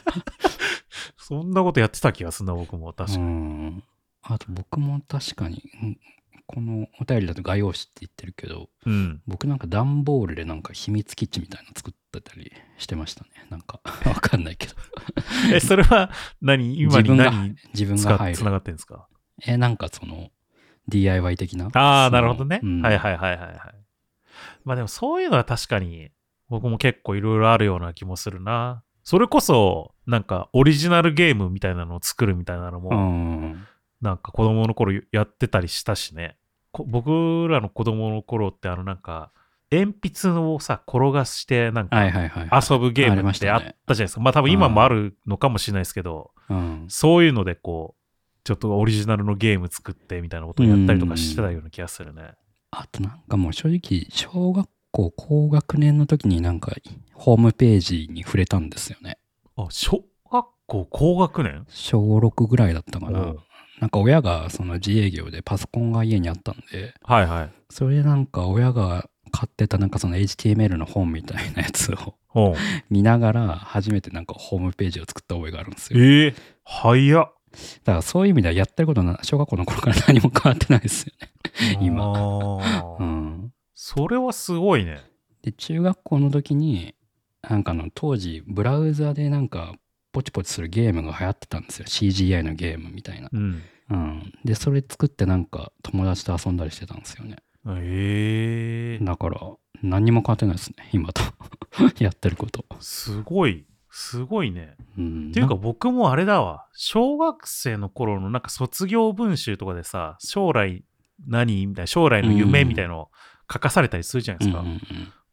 [1.17, 2.93] そんなことやってた気がするな、僕も。
[2.93, 3.25] 確かうに。
[3.25, 3.83] ん。
[4.21, 5.99] あと僕も確かに、うん
[6.45, 9.21] このお便りだと画用紙って言ってるけど、うん。
[9.27, 13.29] 僕なんか段ボールでなんか秘密基地みたいなの作ってたりしてましたね。
[13.49, 14.73] なんか わかんないけど。
[15.53, 18.35] え、それは何、今に何自分使が入る。
[18.35, 19.07] っつながってんですか？
[19.45, 20.29] え、なんかその
[20.89, 21.69] DIY 的な？
[21.73, 22.59] ああ、なるほどね。
[22.61, 23.59] うんはいはいはいはいはい。
[24.65, 26.11] まあでもそういうのは確かに
[26.49, 28.83] 僕も結構いろいろあるような気もするな。
[29.05, 33.67] それこそなんかオリジナルゲームみたいなのを作るみたいなのも、うん。
[34.03, 36.35] なんか子供の頃やってたりしたしね。
[36.71, 39.31] こ僕らの子供の頃ってあのなんか
[39.71, 42.05] 鉛筆をさ転がしてなんか。
[42.05, 44.21] 遊ぶゲームってあったじゃないですか。
[44.21, 46.85] まあ多分今もあるのかもしれないですけど、うん。
[46.89, 48.01] そういうのでこう、
[48.43, 52.33] ちょっとオリジナルのゲーム作ってみたいなことをやったりとかしてたような気がするね。
[52.71, 56.73] あとなんかもう正直、小学校高学年の時になんか
[57.13, 59.17] ホームページに触れたんですよね。
[59.55, 61.65] あ、小学校高学年？
[61.69, 63.35] 小6ぐらいだったかな。
[63.79, 67.51] なんか親がその自営業でパソコンが家にあったんで、はいはい。
[67.69, 71.91] それでなんか親が買ってたなんかその HTML の本みたいなやつ
[72.35, 72.55] を
[72.89, 75.99] 見ながら初めてなんかホームページを作った覚えがあるんですよ。
[75.99, 77.33] ええ早っ。
[77.83, 81.77] だからそういう意味ではやってることな小学校の頃から何も変わってないですよね。
[81.81, 82.13] 今
[82.99, 83.53] うん。
[83.73, 85.01] それはすごいね。
[85.43, 86.95] で、中学校の時に、
[87.41, 89.75] なんかあの当時ブラウザでなんか
[90.13, 91.85] ポチポチするゲームが流行ってたんですよ。
[91.85, 93.29] CGI のゲームみたいな。
[93.33, 93.61] うん。
[93.89, 94.33] うん。
[94.45, 97.37] で、それ作ってなんか友達と遊んだりしてたんですよね。
[97.65, 99.39] ええだから
[99.81, 100.89] 何にも変わってないですね。
[100.93, 101.21] 今と
[101.99, 102.65] やってること。
[102.79, 103.65] すごい。
[103.89, 104.75] すごいね。
[104.97, 105.29] うん。
[105.29, 106.67] っていうかな僕もあれだわ。
[106.73, 110.83] 小学生の頃のなんか卒業文集とかでさ、将来
[111.27, 111.65] 何？
[111.65, 113.11] みたいな、将来の夢みたいのを
[113.51, 114.59] 書かされたりするじゃないですか。
[114.59, 114.79] うんうん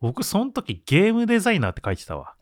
[0.01, 2.35] 僕、その時ゲームデザイナーって書いてたわ。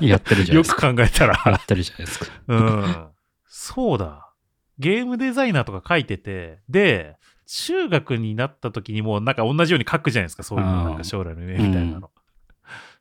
[0.00, 0.94] うん、やってるじゃないよくですか。
[0.94, 1.42] 考えたら。
[1.46, 2.26] やってるじゃないですか。
[2.48, 3.06] うん。
[3.46, 4.32] そうだ。
[4.78, 7.16] ゲームデザイナーとか書いてて、で、
[7.46, 12.10] 中学になった時にもなんか同じように書くじゃないですか、そういうなんか将来の夢みたいなの。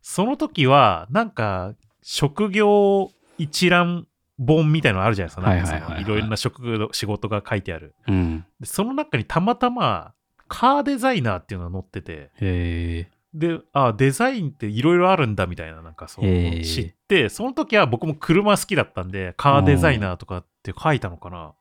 [0.01, 4.05] その時は、なんか、職業一覧
[4.37, 5.79] 本みたいなのあるじゃないですか。
[5.79, 7.95] なんかそのいろいろな職業、仕事が書いてある。
[8.07, 8.45] うん。
[8.59, 10.13] でその中にたまたま、
[10.47, 13.09] カーデザイナーっていうのが載ってて。
[13.33, 21.53] で、あデザインっていろいろあるんだみたいな、なんかそう知って、その時は僕も車好きだったんで、カーデザイナーとかって書いたのかな。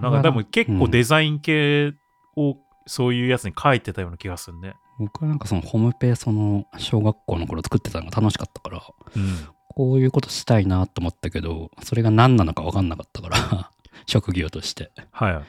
[0.00, 1.94] なんかでも結構うんデザイン系
[2.36, 4.74] をそういうやつに書いてたような気がするね。
[4.98, 8.82] 僕はなんかそのホームペーその小学校の頃作ってたのが楽しかったから、
[9.16, 9.48] うん。
[9.70, 13.70] こういうことしたいなと思ったけど、それが何なのか分かんなかったから、
[14.06, 14.92] 職業として。
[15.10, 15.42] はい。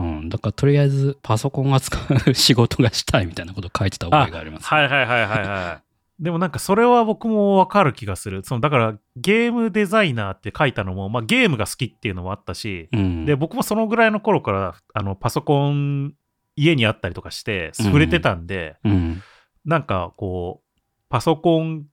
[0.00, 0.28] うん。
[0.28, 4.66] だからとりあえずパソコンが使う仕事がしたいみたいなことを書いてた覚えがあります。
[4.66, 6.22] はいはいはいはいはい。
[6.22, 8.42] でもなんかそれは僕もわかる気がする。
[8.44, 13.24] そのだからゲームデザイナーって書いたのも、まあゲームが好きっていうのもあったし、うん。
[13.24, 16.14] で、僕もそのぐらいの頃からあのパソコン
[16.56, 19.22] 家にあったりとかして触れてたんで、うん。
[19.64, 21.86] なんかこう、パソコン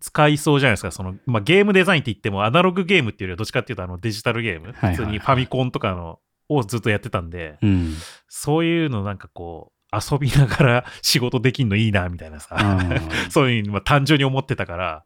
[0.00, 0.90] 使いそうじゃないですか。
[0.90, 7.94] その、まあ、ゲームデザインって言ってもアナログゲームっていうよりはどっちかっていうとあのデジタルゲーム、はいはいはい普通にファミコンとかのをずっとやってたんで、うん。
[8.28, 12.56] そういうのなんかこう、遊びながら 仕事できんのいいなみたいなさ、
[13.30, 15.04] そういうのまあ単純に思ってたから、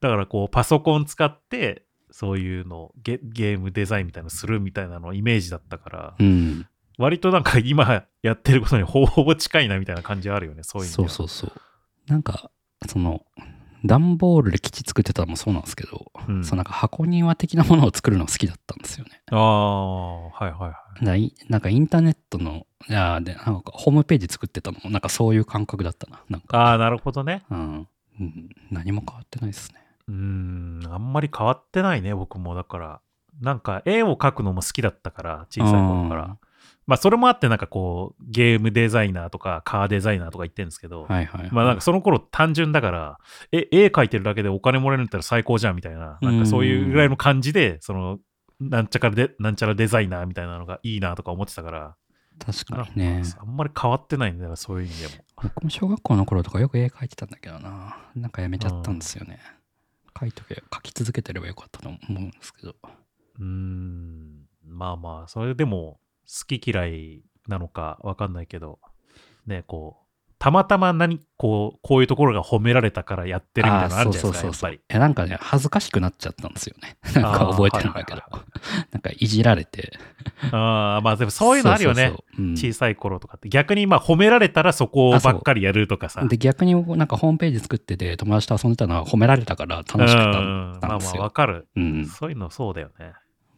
[0.00, 6.66] だからこうパソコン使って、そういうのゲゲームデザインみたいなのするみたいなのイメージだったから、うん。
[6.96, 11.52] 割となんか今やってることにほぼほぼ近いなみたいな感じはあるよね、そういうそううそうそう。
[12.06, 12.50] なんか、
[12.86, 13.24] その、
[13.84, 19.22] 段ボールで基地作ってたのもそうなんですけど、うんそのなんか箱庭的なものを作るの好きだったんですよね。
[19.30, 21.34] ああ、はいはいはい。
[21.48, 26.22] なんかインターネットの、いやで、なんかホームページ作ってたのも、なんかそういう感覚だったな。
[26.28, 27.44] なんか、ああ、なるほどね。
[27.50, 27.88] うん、
[28.20, 28.48] うん。
[28.70, 29.84] 何も変わってないですね。
[30.08, 32.54] うーん、あんまり変わってないね、僕も。
[32.54, 33.00] だから、
[33.40, 36.36] なんか絵を描くのも好きだったから、小さい頃から。
[36.86, 41.50] まあそれもあってなんかこうゲームデザイナーとかカーデザイナーとか言ってるんですけど、はいはいはい。
[41.52, 43.18] まあなんかその頃単純だから、
[43.52, 48.18] え、絵描いてるだけでお金もらえるんだったら最高じゃんみたいな、なんかそういうぐらいの感じで、その、
[48.60, 51.96] なんちゃかで、なんちゃらデザイナーみたいなのがいいなとか思ってたから、
[52.38, 53.22] 確かかにね。
[53.38, 55.24] あんまり変わってないんだよ、そういう意味でも。
[55.42, 57.96] 僕も小学校の頃とかよく絵描いてたんだけどな。
[58.14, 59.40] なんかやめちゃったんですよね。
[60.14, 62.74] 描いとけ、描き続けてればよかったと思うんですけど。
[63.38, 68.78] うーん、まあまあ、それでも好き嫌いなのかわかんないけど、
[69.46, 70.04] ね、こう、
[70.44, 74.80] たまたま何、こう、こういうところが褒められたからやってるみたいなのあるじゃないですか、やっぱり。
[74.90, 76.98] え、なんかね、恥ずかしくなっちゃったんですよね。
[77.18, 78.92] なんか覚えてるんだけどはい。
[78.92, 79.98] なんかいじられて。
[80.52, 82.12] ああ、まあでもそういうのあるよね。
[82.56, 83.48] 小さい頃とかって。
[83.48, 86.22] 逆にまあ褒められたらそこばっかりやるとかさ。
[86.26, 91.30] で、逆になんかホームページ作ってて友達と遊んでたのは褒められたから楽しかったうんんまあまあわですよ。
[91.30, 91.68] かる。
[91.74, 92.04] うん。
[92.04, 93.14] そういうのそうだよね。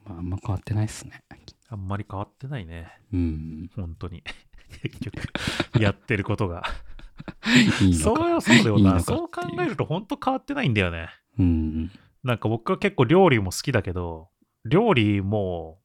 [0.06, 1.24] まあ、あんま変わってないっすね。
[1.68, 2.88] あんまり変わってないね。
[3.12, 3.70] うん。
[3.74, 4.22] 本当に。
[4.82, 5.16] 結局、
[5.80, 6.62] やってることが。
[7.80, 8.40] いいのそうか。
[8.40, 9.00] そうだよな。
[9.00, 11.08] そう考えると本当変わってないんだよね。
[11.38, 11.90] うん。
[12.22, 14.28] なんか僕は結構料理も好きだけど、
[14.64, 15.78] 料理も、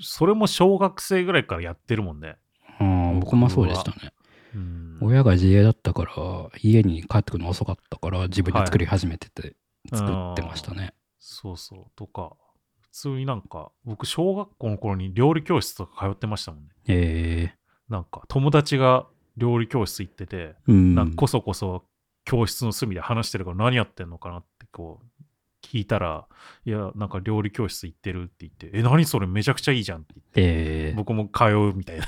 [0.00, 2.36] それも小学生ぐらいからやってるもんね。
[2.80, 4.12] うん、僕もそうでしたね。
[4.54, 4.98] うん。
[5.00, 6.12] 親が自営だったから、
[6.62, 9.56] 家に帰ってくるの遅かったから、自分で作り始めてて、
[9.92, 10.94] 作ってましたね。
[11.18, 11.84] そうそう。
[11.96, 12.45] とか、普
[12.96, 16.70] 通になんか、僕、小学校の頃に料理教室とか通ってましたもんね。
[16.88, 17.54] え
[17.88, 19.06] なんか、友達が
[19.36, 20.94] 料理教室行ってて、えうん。
[20.94, 21.84] なんかこそこそ
[22.24, 25.22] 教室の隅で話してるから何やってんのかなってこう、
[25.62, 26.26] 聞いたら、
[26.64, 32.06] いや、なんか料理教室行ってるって言って、え、何それめちゃくちゃいいじゃんって言って、ええ僕も通うみたいな。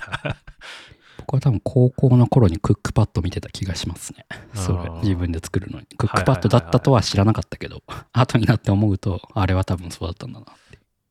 [1.18, 4.24] 僕は多分高校の頃にクックパッド見てた気がしますね。
[4.55, 5.87] それ自分で作るのに。
[5.98, 10.67] クックパッドだったとは知らなかったけど、 後になって思うと、あれは多分そうだったんだなって。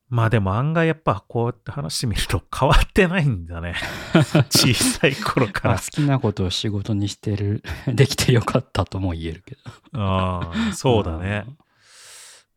[0.09, 3.75] まあでも案外やっぱこうやって話してみると変わってないんだね。
[4.49, 5.85] 小さい頃からまあ好。
[5.87, 7.61] きなことを仕事にしてる、
[7.93, 9.61] できてよかったとも言えるけど。
[10.01, 11.45] ああ、そうだね。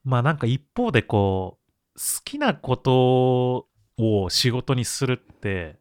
[0.05, 3.67] まあなんか一方でこう、好きなこと
[3.99, 5.81] を仕事にするって、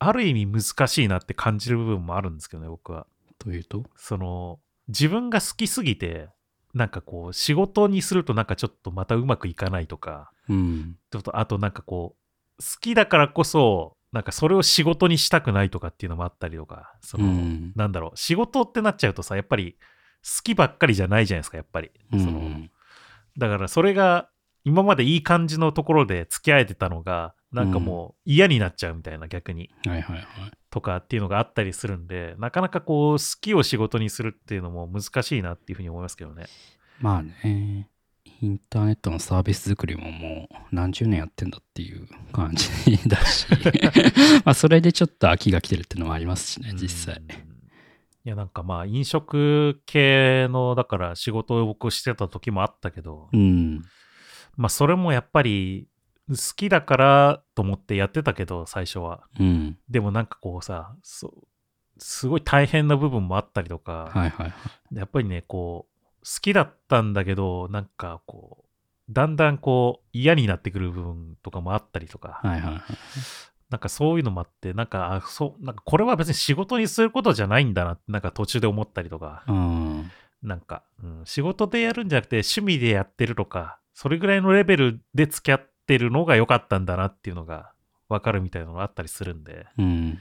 [0.00, 3.06] ある意味難しいなって感じる部分もあるんですけどね、僕は。
[3.38, 3.84] というと？
[3.96, 6.28] その、自分が好きすぎて、
[6.74, 10.96] なんかこう、仕事にするとなんかちょっとまたうまくいかないとか、うん。
[11.10, 19.76] ちょっとあとなんかこう、好きだからこそ、なんかそれを仕事にしたくないとかっていうのもあったりとか、その、うんなんだろう、仕事ってなっちゃうとさ、やっぱり
[20.22, 21.90] 好きばっかりじゃないじゃないですか、やっぱり。
[22.12, 22.70] うそのん。
[23.36, 24.30] だからそれが
[24.64, 29.70] 今までいい感じのところで付き合えてたのが、なんかもう嫌になっちゃうみたいな逆に。
[29.86, 30.24] はいはいはい。
[30.70, 36.46] とかっていうのがあったりするんで、なかなかこう、好きを仕事にするっていうのも難しいなっていうふうに思いますけどね。
[37.00, 37.88] まあね、
[38.44, 42.68] インターネットのサービス作りももう何十年やってんだっていう感じ
[43.08, 43.46] だし、
[44.44, 47.30] まあそれでちょっと飽きが来てるっていうのもありますしね、実際うん。
[47.30, 47.34] い
[48.24, 53.82] や、なんかまあ、飲食系の、だから仕事を僕してた時もあったけど、うん。
[54.56, 55.88] まあ、それもやっぱり、
[56.28, 59.24] 好きだからと思ってやってたけど、最初は。
[59.38, 59.78] うん。
[59.90, 64.52] でもなんかこうさ、すごい大変な部分もあったりとか、はいはいはい。
[64.94, 65.93] やっぱりね、こう、
[66.24, 72.82] 好きだったんだけど、なんかこう、だんだんこう、嫌になってくる部分とかもあったりとか、はいはいはい。
[73.70, 80.10] なんかそういうのもあって、なんか、あそう、なんかこれは別に仕事にすることじゃないんだなって、なんか途中で思ったりとか、うん。
[80.42, 87.72] なんか、うん、仕事でやるんじゃなくて趣味でやってるとか、それぐらいのレベルで付き合ってるのが良かったんだなっていうのが
[88.08, 90.18] 分かるみたいなのがあったりするんで、うん。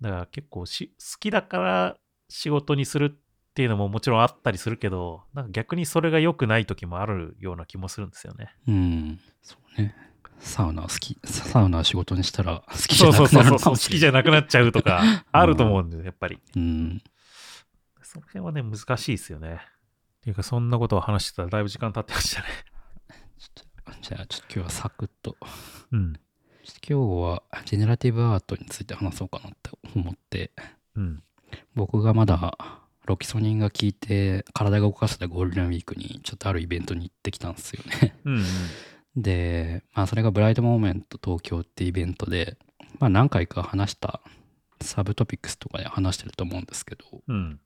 [0.00, 1.96] だから結構し好きだから
[2.28, 3.27] 仕事にするって
[3.62, 8.54] いうのももちろんあったりするけど、なんか逆にそれが良くない時もあるような気もするんですよね。
[8.66, 9.20] うん。
[9.42, 9.94] そうね。
[10.40, 13.78] サウナ好き、サウナ仕事にしたら好きじゃなくなるそうそうそう、好。
[13.78, 16.38] きじゃなくなっちゃうとか、あると思うんで、やっぱり。
[16.56, 17.02] うん。
[18.02, 19.58] その辺はね、難しいですよね。
[20.18, 22.48] っていうか、そんなことを話してたらだいぶ時間経ってましたね。
[24.00, 25.36] じゃあちょっと今日はサクッと。
[25.92, 26.12] うん。
[26.88, 30.52] 今日はジェネラティブアートについて話そうかなって思って、
[30.94, 31.22] うん。
[31.74, 32.54] 僕がまだ
[33.08, 38.14] ロキソニンが効いて体が動かせたゴールデンウィークにちょっとあるイベントに行ってきたんですよね。
[38.24, 38.44] うん、うん。
[39.16, 42.58] で、まあそれが Bright Moments 東京ってイベントで、
[42.98, 44.20] まあ何回か話した
[44.80, 47.60] サブトピックスとかで話してると思うんですけど、うん。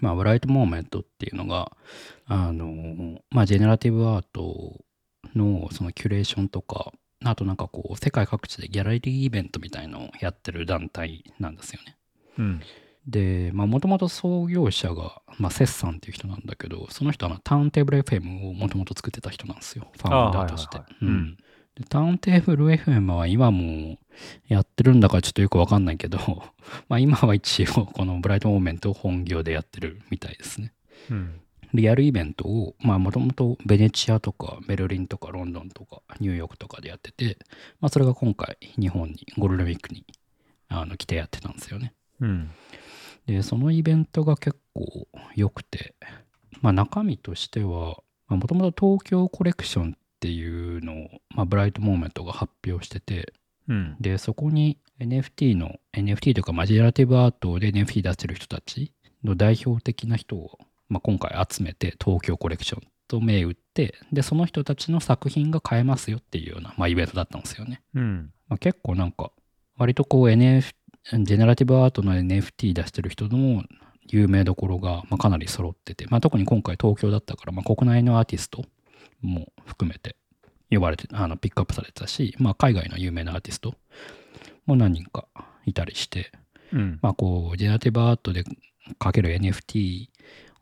[0.00, 1.70] まあ Bright Moments っていうのが、
[2.26, 4.84] あの、まあジェネラティブアート
[5.34, 6.92] のそのキュレーションとか、
[7.24, 11.96] あとなんかこう世界各地でギャラリーイベントみたいのをやってる団体なんですよね。
[12.38, 12.60] うん。
[13.10, 19.88] で、まあもともと創業者が、まあ Seth さんっていう人なんだけど、その人はターンテーブル FM をもともと作ってた人なんですよ。
[19.98, 20.78] ファウンダーとして。
[21.88, 23.98] ターンテーブル FM は今も
[24.48, 26.18] やってるんだかちょっとよくわかんないけど、
[26.88, 30.72] まあ今は一応このブライトモーメントを本業でやってるみたいですね。
[31.10, 31.40] うん。
[31.72, 37.38] リアルイベントを、まあもともとベネチアとかベルリンとかロンドンとかニューヨークとかでやってて、
[37.80, 40.04] まあそれが今回日本にゴールデンウィークに
[40.68, 41.94] あの来てやってたんですよね。
[42.20, 42.50] うん。
[43.30, 45.94] で、そのイベントが結構良くて、
[46.60, 53.32] まあ中身としては、もともと東京コレクションっていうのを、まあ、ブライトモーメントが発表してて、
[53.68, 53.96] うん。
[54.00, 58.92] で、そこに NFT の、NFT というか、まあ、ジェネラティブアートで NFT 出してる人たち
[59.24, 67.80] の代表的な人を、まあ、今回集めて、東京コレクションと銘打って、で、その人たちの作品が買えますよっていうような、まあ、イベントだったんですよね。
[67.94, 68.32] うん。
[68.48, 69.32] まあ、結構なんか、
[69.76, 73.64] 割とこう NF、ジェネラティブアートの NFT 出してる人の
[74.06, 78.64] 有名どころが、まあ、かなり揃ってて、まあ、特に今回東京だったから、まあ、国内のアーティスト
[79.22, 80.16] も含めて
[80.70, 83.74] 呼ばれて、あのピックアップされてたし、まあ、海外の有名なアーティスト
[84.66, 85.26] も何人か
[85.66, 86.32] いたりして、
[86.72, 86.98] うん。
[87.02, 88.44] まあ、こう、ジェネラティブアートで
[88.98, 90.08] かける NFT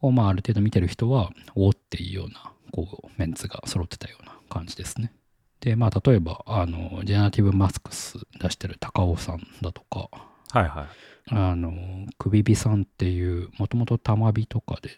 [0.01, 5.13] を、まあ、ある程度見てる人は、おおっていうような、こう、メンツが揃ってたような感じですね。
[5.61, 10.09] で、まあ、例えば、あの、ジェネラティブマスクス出してる高尾さんだとか、
[10.51, 10.87] はいはい。
[11.31, 14.91] あの、くびびさんっていう、もともとたまびとかで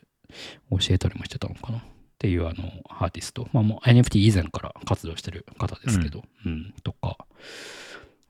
[0.70, 1.78] 教えたりもしてたのかな？
[1.78, 1.82] っ
[2.20, 7.16] ていうあのアーティスト、まあもう NFT 以前から活動してる方ですけど、うん、とか、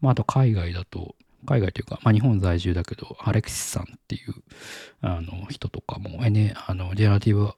[0.01, 4.35] まああと海外だと、海外というか、まあ日本在住だけど、アレクシスさんっていう
[5.01, 7.53] あの人とかも、N、あの、ジェネラティブ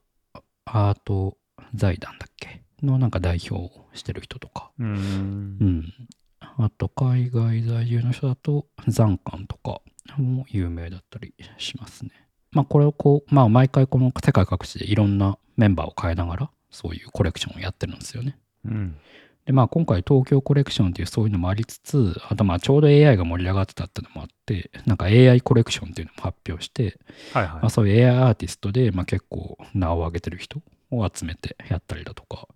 [0.64, 1.36] アート
[1.74, 2.61] 財団だっけ？
[2.82, 5.64] のなんか代表をしてる人とか、うーんう。
[5.64, 5.92] ん。
[6.40, 9.80] あと、海外在住の人だと、残館とか
[10.18, 12.10] も有名だったりしますね。
[12.50, 18.38] まあ、これをこう、まあ、毎回この世界各地でいろんなメンバーを変えながら、そういうコレクションをやってるんですよね。
[18.64, 18.96] うん。
[19.46, 26.98] で、まあ、今回東京コレクションっていうそういうのもありつつ、あと、まあ、ちょうど AI が盛り上がってたっていうのもあって、なんか AI コレクションっていうのも発表して、
[27.32, 27.70] はいはいまあ、。
[27.70, 32.46] そういう AI アーティストで、まあ、結構名を上げてる人を集めてやったりだとか、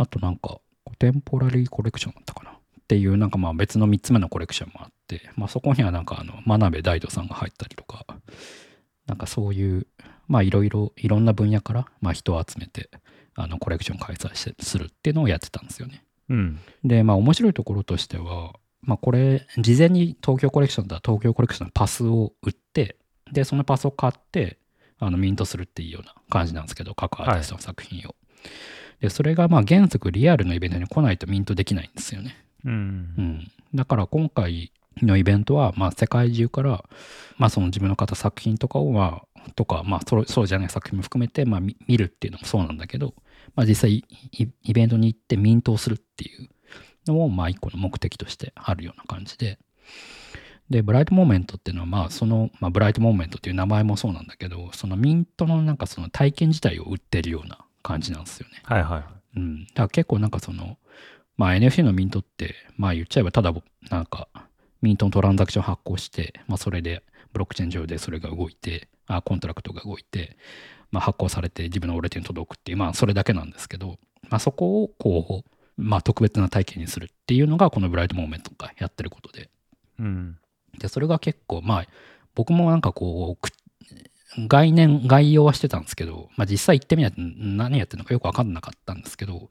[0.00, 0.60] あとなんか、
[0.98, 2.54] テンポラリーコレクションだったかなっ
[2.88, 8.06] ていう、なんかまあ別の3つ目のコレクションもあって、まあそこにはなんかあの、真鍋大斗さんが入ったりとか、
[9.06, 9.86] なんかそういう、
[10.26, 12.88] まあいろいろ、いろんな分野から、まあ人を集めて、
[13.34, 16.02] あの、コレクション開催してするっていうのをやってたんですよね。
[16.30, 16.60] うん。
[16.82, 22.96] で、まあ面白いところとしては、まあこれ、事前に東京コレクションだったら東京コレクションのパスを売って、
[23.30, 24.56] で、そのパスを買って、
[24.98, 28.14] あの、ミントするっていうような感じなんですけど、各アーティストの作品を。
[29.00, 32.36] で、それがまあ原則リアルのイベントに来ないとミントできないんですよね。
[32.64, 32.68] う。
[32.68, 33.50] うんん。
[33.74, 36.84] だから今回のイベントは、まあ世界中から、
[37.38, 43.14] まあその自分の方作品とかを、まあ、とか、まあそうそうじゃない作品も含めて、まあ見見るっていうのもそうなんだけど、
[43.54, 44.04] まあ実際イ
[44.62, 46.48] イベントに行ってミントをするっていう
[47.06, 49.58] のも、まあ一個の目的としてあるような感じで。
[50.68, 58.60] で、 Bright Moments っていうのは、まあその、まあ Bright Moments っていう名前もそうなんだけど、そのミントのなんかその体験自体を売ってるような感じなんですよね。
[58.64, 59.04] はいはいはい。
[59.36, 59.64] うん。
[59.66, 60.78] だから結構なんかその、
[61.36, 63.52] まあ NFT のミントって、まあ言っちゃえばただ
[63.90, 64.28] なんか
[64.82, 70.36] ミントのトランザクション発行して、まあそれでブロックチェーン上でそれが動いて、あコントラクトが動いて、
[70.90, 79.50] まあ発行されて自分のウォレットに届くっていう、まあそれだけなんですけど、まあそこをこう、まあ特別な体験にするっていうのがこの Bright Moments がやってることで。
[79.98, 80.38] うん。
[80.78, 81.86] で、それが結構、まあ
[82.34, 83.50] 僕もなんかこう、く
[84.38, 89.48] 概念、概要はしてたんですけど、まあ実際行ってみないと何やってるのかよくわかんなかったんですけど、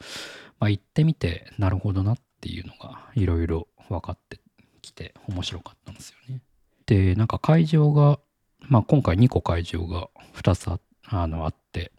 [0.59, 4.39] まあ行ってみてなるほどなっていうのがいろいろ分かって
[4.81, 6.41] きて面白かったんですよね。
[6.85, 8.19] で、なんか会場が、
[8.61, 11.91] まあ今回2個会場が2つああのあって、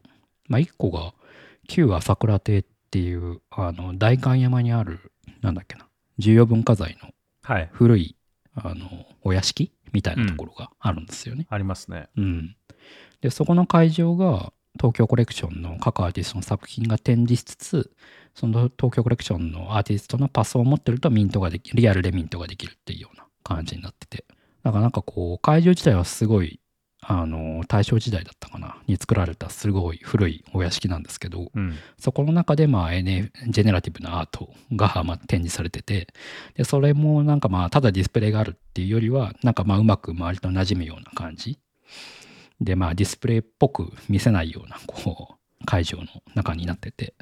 [0.48, 1.12] まあ1個が
[1.68, 5.12] 旧朝倉邸っていうあの代官山にある、
[5.42, 5.86] なんだっけな、
[6.18, 7.10] 重要文化財の
[7.42, 7.70] はい。
[7.72, 8.16] 古い
[8.54, 11.46] あのお屋敷みたいなところがあるんですよね。
[11.50, 12.08] ありますね。
[12.16, 12.56] うん。
[13.20, 17.90] で、そこの会場が東京コレクションの各アーティストの作品が展示しつつ、
[18.34, 24.24] その東京コレクションのアーティストのパスを持ってるとミントができリアルでミントができるっていうような感じになってて。
[24.62, 26.59] だからなんかこう、会場自体はすごい、
[27.02, 31.74] あの、大正時代だったかな、に作られたすごい古いお屋敷なんですけど、うん。
[31.98, 36.08] そこの中で、まあ、NF、ジェネラティブなアートが、まあ、展示されてて、
[36.54, 41.58] で、それもなんかまあ、ただディスプレイがあるっていうよりは、なんかまあ、うまく周りと馴染むような感じ。
[42.60, 47.14] で、まあ、ディスプレイっぽく見せないような、こう、会場の中になってて、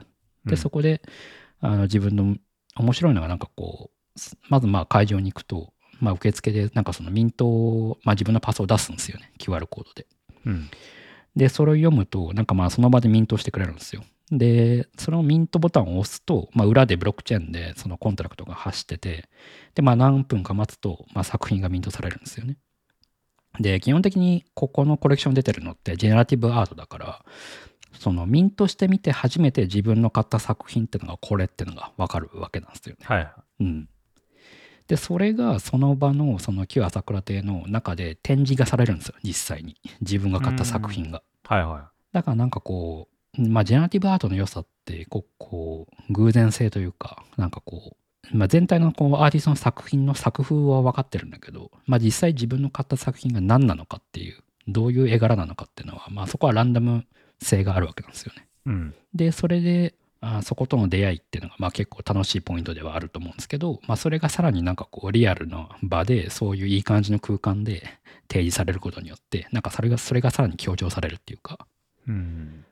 [0.45, 1.03] で、そこで、
[1.61, 2.37] あの、自分の
[2.77, 9.33] 面白いのが、なんかこう、まずまあ、会場に行くと、まあ、受付で、なんかそのミントを、まあ、自分のパスを出すんですよね。
[9.39, 10.07] QR コードで。
[10.47, 10.71] うん。
[11.37, 14.05] で、それを読むと、なんかまあその場でミントしてくれるんですよ。
[14.31, 19.29] で、そのミントボタンを押すと、まあ、裏でブロックチェーンでそのコントラクトが走ってて、
[19.75, 22.57] で、まあ、何分か待つと、まあ、作品がミントされるんですよね。
[23.59, 27.25] で、基本的にここのコレクション出てるのってジェネラティブアートだから、
[27.99, 33.07] そのミントしてみて初めて自分の買った作品っていうのがこれっていうのがわかるわけなんですよね。
[33.07, 33.33] はい。
[33.61, 33.89] うん。
[34.89, 39.77] で、それがその場のその旧朝倉邸の中で展示がされるんですよ、実際に。
[40.01, 41.23] 自分が買った作品が。
[41.45, 43.09] はいはだからなんかこ
[43.39, 47.97] う、まあ、ジェネラティブアートの良さって、こう、こう偶然性というか、なんかこ
[48.33, 57.07] う、まあ、全体のこうアーティストの作品の作風は分かってるんだけど、まあ、実際自分の買った作品が何なのかっていう、どういう絵柄なのかっていうのは、まあ、そこはランダム
[57.41, 58.47] 性があるわけなんですよね。
[58.67, 58.71] い。
[58.71, 58.95] うん。
[59.15, 67.83] で、それで、あそことの出会いっていうのが、まあ、結構楽しいポイントではあると思うんですけど、まあ、それがさらになんかこうリアルな場でそういういい感じの空間で
[68.29, 71.67] 提示されることによってなんかそれがそれがさらに強調されるっていうか
[72.07, 72.65] うん。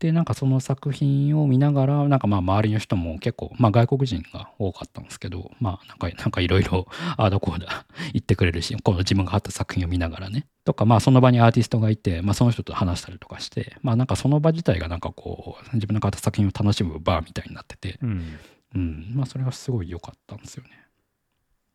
[0.00, 6.86] でなんかその作品を見ながらなんかまあ周りの人も結構、まあ、外国人が多かったんですけどまあなんか なんかいろいろ
[7.16, 18.38] あーだこうだ言ってくれるしこの自分が貼った作品を見ながらねとかまあその場にアーティストがいて、まあ、その人と話したりとかしてまあなんかその場自体がなんかこう自分の買った作品を楽しむバーみたいになっててうん。
[18.72, 20.70] うん、まあそれはすごい良かったんですよね。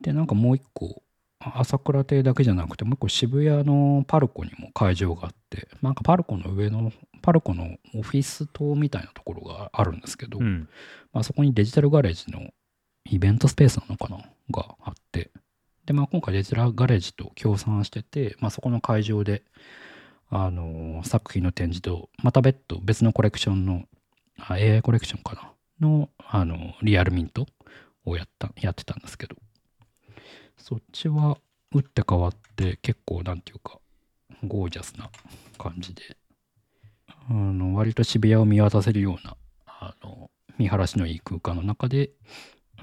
[0.01, 1.03] で、なんかもう一個、
[1.39, 10.69] 朝倉邸だけじゃなくて、もう一個渋谷のパルコにも会場があって、なんかパルコの上の、パルコのオフィス棟みたいなところがあるんですけど、うん。
[11.13, 12.49] まあそこにデジタルガレージの
[13.05, 14.17] イベントスペースなのかな？
[14.51, 15.31] があって、
[15.85, 19.43] で、まあ今回デジタルガレージと協賛してて、まあそこの会場で、
[20.29, 23.83] あのー作品の展示と、また別途別のコレクションの、
[24.39, 25.87] あ AI コレクションかな？
[25.87, 27.45] の、あのリアルミント
[28.05, 29.35] をやった、やってたんですけど、
[30.57, 31.37] そっちは
[31.73, 33.79] 打って変わって結構なんていうか、
[34.43, 35.09] ゴージャスな
[35.57, 36.17] 感じで、
[37.29, 39.35] あの割と渋谷を見渡せるような、
[39.65, 42.11] あの見晴らしのいい空間の中で、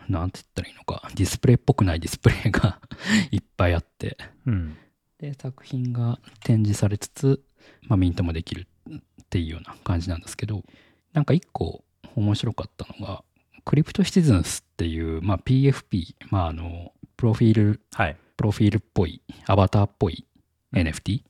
[0.09, 2.81] なんて言ったらいいのか、ディスプレイっぽくないディスプレイが
[3.31, 4.16] いっぱいあって、
[4.47, 4.77] うん。
[5.18, 7.43] で、作品が展示されつつ、
[7.83, 9.01] まあ、ミントもできるっ
[9.31, 10.64] ていうような感じなんですけど、
[11.12, 11.85] なんか一個
[12.16, 13.25] 面白かったのが、
[13.64, 16.93] クリプトシティズンスっていう、まあ、PFP、まあ、あの、
[17.23, 18.16] プロフィール、はい。
[18.37, 20.27] プロフィールっぽい、アバターっぽい
[20.75, 21.23] NFT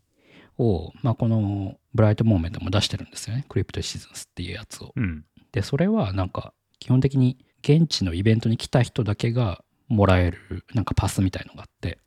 [0.57, 3.45] を、まあ、この Bright Moments も出してるんですよね。
[3.46, 4.95] Crypto Citizens っていうやつを。
[4.97, 5.26] うん。
[5.53, 11.99] で、それはなんか基本的に現地のイベントに来た人だけがもらえるなんかパスみたいのがあって、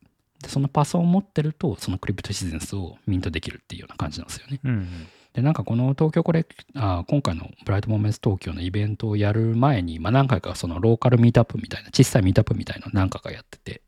[0.42, 4.60] でそのパスを持ってると、その Crypto Citizens をミントできるっていうような感じなんですよね。
[4.64, 4.88] うん。
[5.36, 13.82] で、なんかこの東京コレあ今回の Bright Moments 東京のイベントをやる前に、まあ、何回かそのローカルミートアップみたいな、小さいミートアップみたいなの何回かやってて、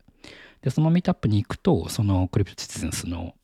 [0.60, 3.34] で、そのミートアップに行くと、そのクリプトシティズンスの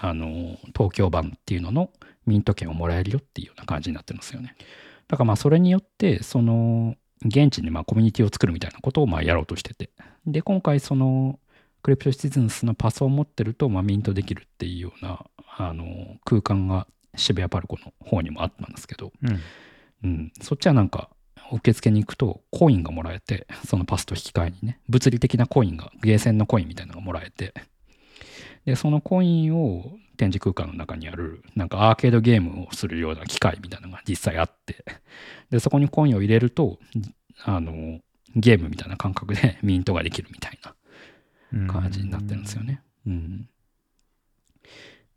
[0.00, 1.90] あの東京版っていうのの
[2.24, 4.54] ミント券をもらえるよっていうような感じになってるんですよね。
[5.08, 6.94] だからまあそれによって、その
[7.24, 9.90] 現地にまコミュニティを作るみたいなことをまあやろうとしてて。
[10.26, 11.40] で、今回その
[11.82, 15.24] クリプトシティズンスのパスを持ってるとまミントできるっていうような
[15.56, 16.86] あの空間が
[17.16, 19.40] 渋谷パルコの方にもあったんですけど、うん。
[20.04, 21.10] うん、そっちはなんか
[21.52, 27.52] 受付に行くとコインがもらえてそのパスと引き換えにね物理的なコインがゲーセンのコインみたいなのがもらえて
[28.64, 34.84] でそのコインを展示空間の中にあるなんかアーケードゲームをするような機械みたいなのが実際あって
[35.50, 36.78] でそこにコインを入れると
[37.42, 37.98] あの
[38.36, 42.82] ゲームみたいな感覚で ミントができるみたいな感じになってるんですよね。
[43.06, 43.48] うん。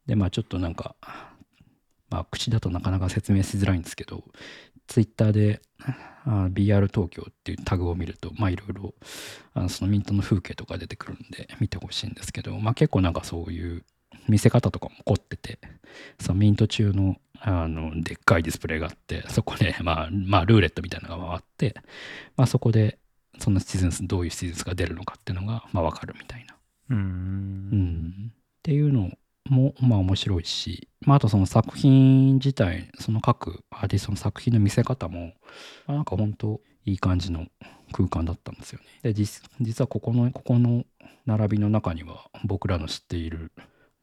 [0.06, 0.96] で、まあちょっとなんか、
[2.12, 4.24] まあ口だとなかなか説明しづらいんですけど、
[4.88, 5.62] ツイッターで
[6.26, 8.93] あ BR 東京っていうタグを見ると、まあいろいろ
[9.53, 13.86] あのそのミントの風景とか出てくるんで見てほしいんですけど、まあ結構なんかそういう
[14.28, 15.59] 見せ方とかも凝ってて、
[16.20, 21.76] そのミント中のあのでっかいディスプレイがあって、そこで、 まあ、まあルーレットみたいなのが回って、
[22.38, 22.99] まあそこで
[23.39, 26.55] そのシティズンス、どういうシティズンスが出るのかっていうのが、まあわかるみたいな。
[26.89, 26.93] う。
[26.93, 29.09] うんんっていうの
[29.50, 35.34] もまあ面白いし、まあ、あとその作品自体その各アーティストの作品の見せ方も、
[35.88, 37.48] まあ、なんか本当いい感じの
[37.92, 38.86] 空間だったんですよね。
[39.04, 40.86] で実実はここのここの
[41.26, 43.52] 並びの中には僕らの知っている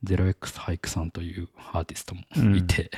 [0.04, 2.22] 0x ハイクさんというアーティストも
[2.56, 2.90] いて、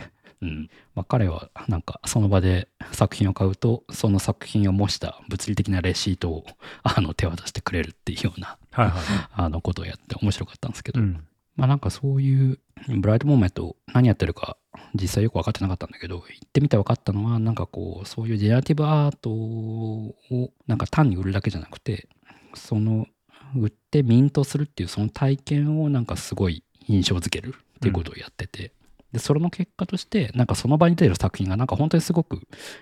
[0.42, 6.44] うんまあ、彼はなんかその場で作品を買うとその作品を模した物理的なレシートを
[6.82, 10.92] あの手渡してくれるっていうようなはいはいはあのことをやって面白かったんですけい。
[10.92, 11.26] ど、うん。
[11.60, 12.58] まあなんかそういう
[12.88, 14.56] ブライトモーメント何やってるか
[14.94, 22.08] 実際よく分かってなかったんだけど行ってみて分かったのはなんかこうそういうジェネラティブアートをなんか単に売るだけじゃなくて
[22.54, 23.06] その
[23.54, 28.72] 売ってミントするっていうその体験をなんかすごい印象づけるっていうことをやってて、
[29.12, 32.40] で、それの結果として、なんかその場に出る作品がなんか本当にすごく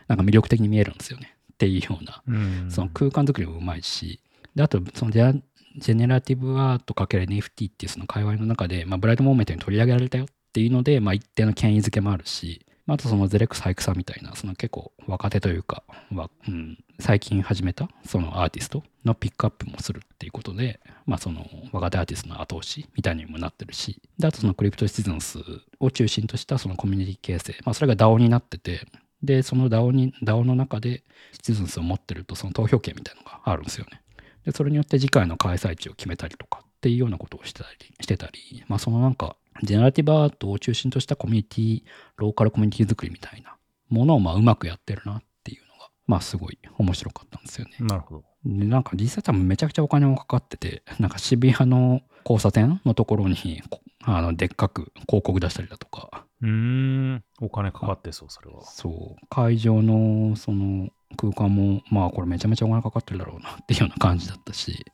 [0.08, 1.36] なんか魅力的に見えるんですよね。
[1.52, 4.20] っていうような、うんその空間作りもうまいし、
[4.54, 5.40] で、あと、そのジェ
[5.76, 25.38] ジェネラティブアート ×NFT っていうその界隈の中で、まあ、ブライトモーメントに取り上げられたよっていうので、まあ、一定の権威づけもあるし、まあ、あとそのゼレックス・ハイクさんみたいな、その結構若手というか、うん、最近始めたそのアーティストのピックアップもするっていうことで、まあ、その若手アーティストの後押しみたいにもなってるし、で、あとそのクリプトシティズンス
[25.80, 28.86] を中心としたそのコミュニティ形成、まあ、それが DAO になってて、
[29.22, 31.02] で、その DAO に、DAO の中で
[31.32, 34.00] シティズンスを持ってると、その投票権みたいなのがあるんですよね。
[34.44, 41.82] で、それによって次回の開催地を決めたりとかっていうようなことをしてたり、してたり、まあそのなんか、ジェネラティブアートを中心としたコミュニティ、
[42.16, 43.56] ローカルコミュニティ作りみたいな
[43.88, 47.72] ものをまあうまくやってるなっていうのが、まあすごい面白かったんですよね。
[47.80, 48.24] なるほど。
[48.44, 58.64] で、なんか実際多分めちゃくちゃお金もかかってて、なんか渋谷の交差点のところに、こあの、でっかく広告出したりだとか、うーん、お金かかってそう、それは。
[58.64, 64.84] そう、会場のその空間も、まあこれめちゃめちゃお金かかってるだろうなっていうような感じだったし、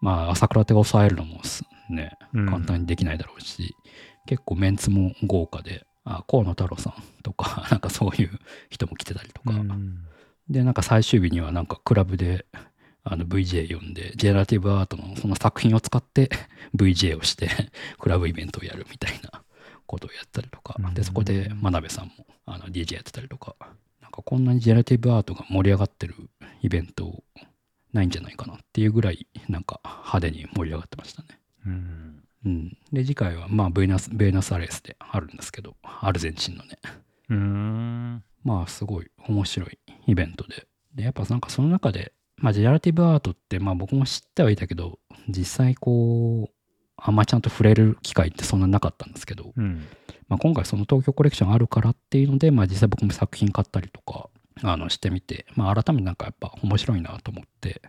[0.00, 2.46] まあ朝倉手が抑えるのもすね、うん。
[2.46, 3.74] 簡単にできないだろうし、
[4.26, 8.30] 結構メンツも豪華で、あ河野太郎さんとか、 なんかそういう
[8.70, 10.04] 人も来てたりとか、うん。
[10.48, 12.46] で、なんか最終日にはなんかクラブで
[13.04, 16.30] あの VJ 呼んで、ジェネラティブアートのその作品を使って
[16.76, 17.48] VJ をして、
[17.98, 19.42] クラブイベントをやるみたいな
[19.86, 20.76] ことをやったりとか。
[20.78, 23.56] うん、で、そこで真鍋さんもあの DJ やってたりとか、
[24.18, 26.14] かこんなにジェネラティブアートが盛り上がってる
[26.60, 27.22] イベント
[27.92, 31.28] ないんじゃないかなっていうぐらい、なんか派手に盛り上がってましたね。
[31.66, 32.78] うんうん。
[32.92, 36.78] で、次回はまあブエナス、ブエナスアレスであるんですけど、アルゼンチンのね。
[37.30, 38.24] うーん。
[38.44, 40.66] まあすごい面白いイベントで。
[40.94, 44.98] で、やっぱなんかその中で、まあジェネラティブアートってまあ僕も知ってはいたけど、
[45.28, 46.57] 実際こう、
[47.00, 49.86] あんまちゃんと触れる機会ってそんななかったんですけど、うん。
[50.28, 54.28] まあ今回その東京コレクションあるからっていうので、まあ実際僕も作品買ったりとか、
[54.62, 57.80] あのしてみて、まあ改めてなんかやっぱ面白いなと思って、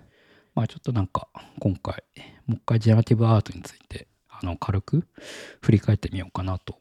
[0.53, 1.28] まあちょっとなんか
[1.60, 2.03] 今回、
[2.45, 5.07] もう一回ジェネラティブアートについて、あの軽く
[5.62, 6.78] 振り返ってみようかなと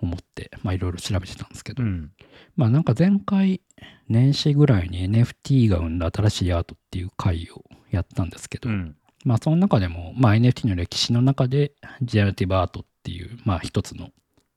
[0.00, 2.12] 思って、まあいろいろ調べてたんですけど、うん。
[2.56, 3.60] まあなんか前回
[4.08, 8.96] 年始ぐらいに NFT が生んだ新しいアートっていう回をやったんですけど、うん。
[9.24, 14.10] まあその中でも、まあ NFT の歴史の中でジェネラティブアートっていう、まあ一つの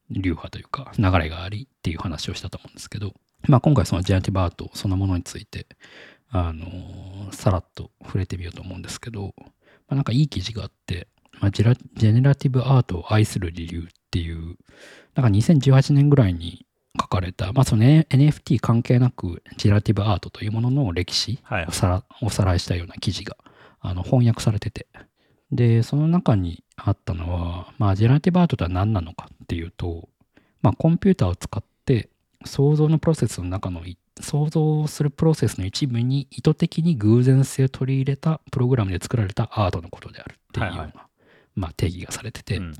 [0.09, 3.13] 流派というか流れがありっていう話をしたと思うんですけど、
[3.47, 5.68] まあ今回そのジェネラティブアートそのものについて、
[6.30, 9.43] あのーさらっと触れてみようと思うんですけど、ま
[9.89, 11.07] あなんかいい記事があって、
[11.39, 14.55] まあ、ジェラジェネラティブアートを愛する理由っていう、
[15.16, 16.66] なんか2018年ぐらいに
[16.99, 21.72] 書かれた、まあその、ね、NFT 関係なくジェネラティブアートというものの歴史はいお。
[21.72, 23.36] さらおさらいしたような記事が
[23.88, 24.88] あの翻訳されてて。
[25.51, 30.09] で、その中にあったのは、まあ、ジェネラティブアートとは何なのかっていうと、
[30.61, 32.09] まあ、コンピューターを使って
[32.45, 41.07] 想像のプロセスの中のい想像するプロセスの一部に意図的に偶然性を取り入れたプログラムで作られたアートのことであるっていうような、はいは
[41.55, 42.71] まあ、定義がされてて、うん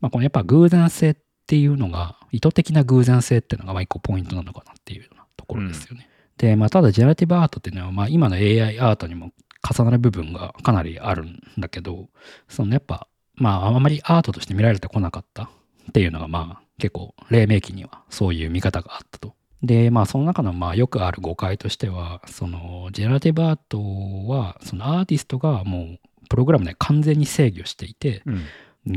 [0.00, 6.08] まあ、このやっぱ偶然性っていうのが、意図的な偶然性っていうのがまあ一個ポイントなのかなっていうようなところですよね。
[6.38, 9.32] で、まあ、ただ、ジェネラティブアートっていうのは、まあ、今の AI アートにも
[9.66, 12.08] 重なる部分がかなりあるんだけど、
[12.48, 15.48] そのやっぱ、まあ、あまりアートとして見られてこなかったっ
[15.92, 19.34] ていうのが、まあ、結構、黎明期にはそういう見方があったと。
[19.62, 23.80] で、まあ、その中の、まあ、よくある誤解としては、その、ジェネラティブアート
[24.28, 25.98] は、そのアーティストがもう、
[26.28, 28.44] プログラムで完全に制御していて、うん。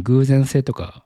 [0.03, 1.03] 偶然性とか、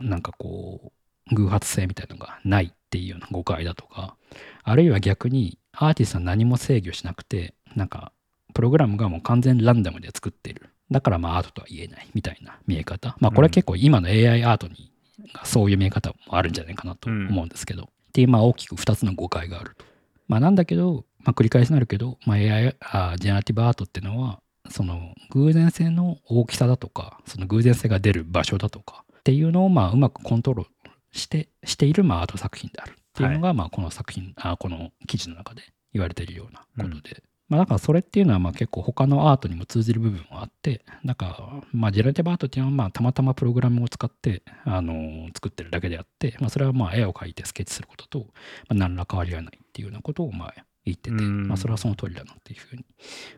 [0.00, 0.92] なんかこ
[1.30, 4.16] う、偶発性みたいなのがないっていうような誤解だとか、
[4.64, 8.12] あるいは逆にアーティストは何も制御しなくて、なんか、
[8.52, 10.70] プログラムがもう完全ランダムで作っている。
[10.90, 13.16] だからまあアートとは言えないみたいな見え方。
[13.20, 14.92] まあこれは結構今の AI アートに、
[15.32, 19.84] がそういう見え方もあるんじゃないかなと思うんですけど、っていうまあ大きく2つの誤解があると。
[20.28, 24.40] まあなんだけど、まあ繰り返しになるけど、まあ AI、あジェネラティブアートっていうのは、
[24.70, 37.22] その偶然性の大きさだとか、その偶然性が出る場所だとかっていうのをまあうまくコントロールしてしているまあアート作品であるっていうのがまあこの作品、あこの記事の中で言われているようなことで。
[37.50, 48.24] まあだからそれっていうのはまあ結構他のアートにも通じる部分はあって、なんかまあジェネラティブアートっていうのはまあたまたまプログラムを使って、あのー作ってるだけであって、まあそれはまあ絵を描いてスケッチすることと、ま
[48.70, 52.84] あ、何ら変わりはないっていうようなことをまあ言ってて、うんまあそれはその通りだなっていうふうに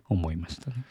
[0.08, 0.84] 思いましたね。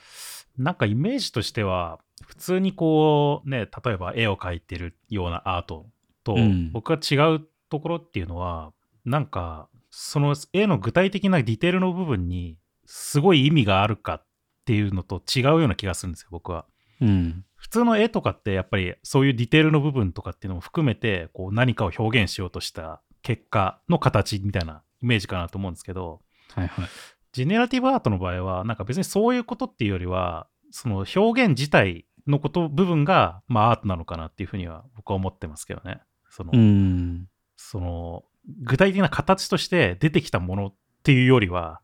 [0.58, 5.86] なんかイメージとしては、普通にこうね、例えば絵を描いてるようなアート
[6.24, 8.74] と、うん僕は違うところっていうのは、
[9.06, 14.26] なんか、その絵の具体的なディテールの部分に、すごい意味があるかっ
[14.66, 16.66] ていうのと違うような気がするんですよ、僕は。
[17.02, 17.46] うん。
[17.56, 26.22] 普通の絵とかってやっぱりそういうディテールの部分とかっていうのも含めてこう何かを表現しようとした結果の形みたいなイメージかなと思うんですけど
[26.54, 26.86] はいはい。
[27.34, 37.28] ジェネラティブアートの場合はなんか別にそういうことっていうよりはその表現自体のこと部分がまあアートなのかなっていうふうには僕は思ってますけどねその、うん。
[37.56, 38.24] その
[38.64, 40.74] 具体的な形として出てきたものっ
[41.04, 41.82] ていうよりは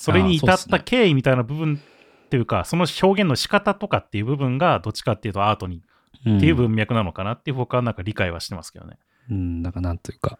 [0.00, 5.82] それに至った経緯みたいな部分っていうかその表現の仕方とかっていう部分がどっちかっていうとアートに
[6.20, 8.96] っていう文脈なのかなっていう僕はなんか理解はしてますけどね。
[9.30, 10.38] うん、なんかなんというか、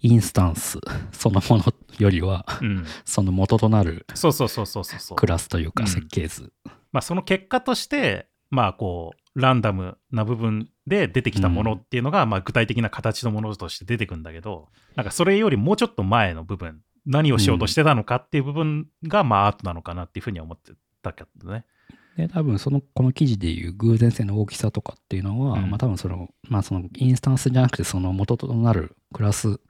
[0.00, 0.78] インスタンス
[1.10, 1.64] そのもの
[1.98, 5.16] よりは、うん、その元となるそうそうそうそうそう。
[5.16, 6.52] クラスというかうん設計図。
[6.92, 20.72] まあその結果としてまあこうランダムな部分で出てきたものっていうのが、まあ具体的な形のものとして出てくるんだけどなんかそれよりもうちょっと前の部分何をしようとしてたのかっていう部分がまあアートなのかなっていうふうには思って
[21.02, 21.64] たけどね。
[22.16, 29.60] で、多分その、この記事でいう偶然性の大きさとかっていうのは、うんまあ多分その、まあそのインスタンスじゃなくてその元となるクラス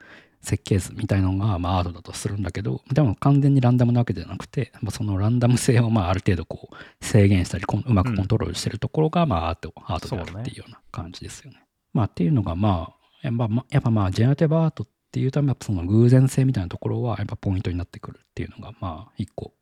[0.41, 11.63] 設計図みたいなのがまあアートだとするんだけど、でも完全にランダムなわけじゃなくて、まあ、そのランダム性をまあある程度こう制限したり、うまくコントロールしてるところがまあアート、アートであるっていうような感じですよね。
[11.93, 19.53] まあっていうのがまあ、やっぱまあやっぱまあジェネラティブアートっていうと、やっぱその偶然性みたいなところはやっぱポイントになってくるっていうのがまあ一個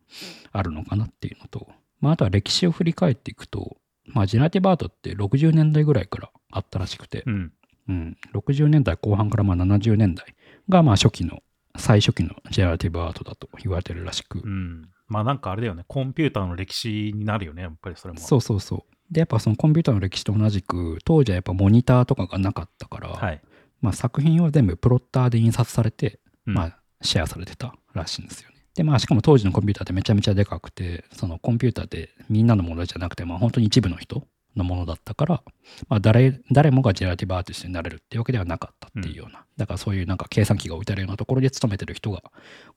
[0.54, 1.68] あるのかなっていうのと、
[2.00, 3.76] まああとは歴史を振り返っていくと、
[4.06, 7.54] まあジェネラティブアートって60年代ぐらいからあったらしくてう、ん。
[7.90, 10.34] うん、60年代後半からまあ70年代
[10.70, 11.40] がまあ初期の、
[11.78, 14.90] 最初期のジェネラティブアートだと言われてるらしく、うん。
[15.08, 18.22] まあなんかあれだよね、コンピューターの歴史になるよね、やっぱりそれも。
[18.22, 19.14] そうそうそう。
[19.14, 23.42] で、やっぱそのコンピューターの歴史と同じく、当時はやっぱモニターとかがなかったから、はい。
[23.82, 28.56] まあ作品は全部プロッターで印刷されて、うんまあシェアされてたらしいんですよね。
[28.76, 35.44] で、まあしかも当時のコンピューターってめちゃめちゃでかくて、そのコンピューターってみんなのものじゃなくて、まあ本当に一部の人のものだったから、
[35.88, 42.22] まあ誰、誰もがジェネラティブアーティストになれるっていうわけではなかったっていうような、だからそういうなんか計算機が置いてあるようなところで勤めてる人が、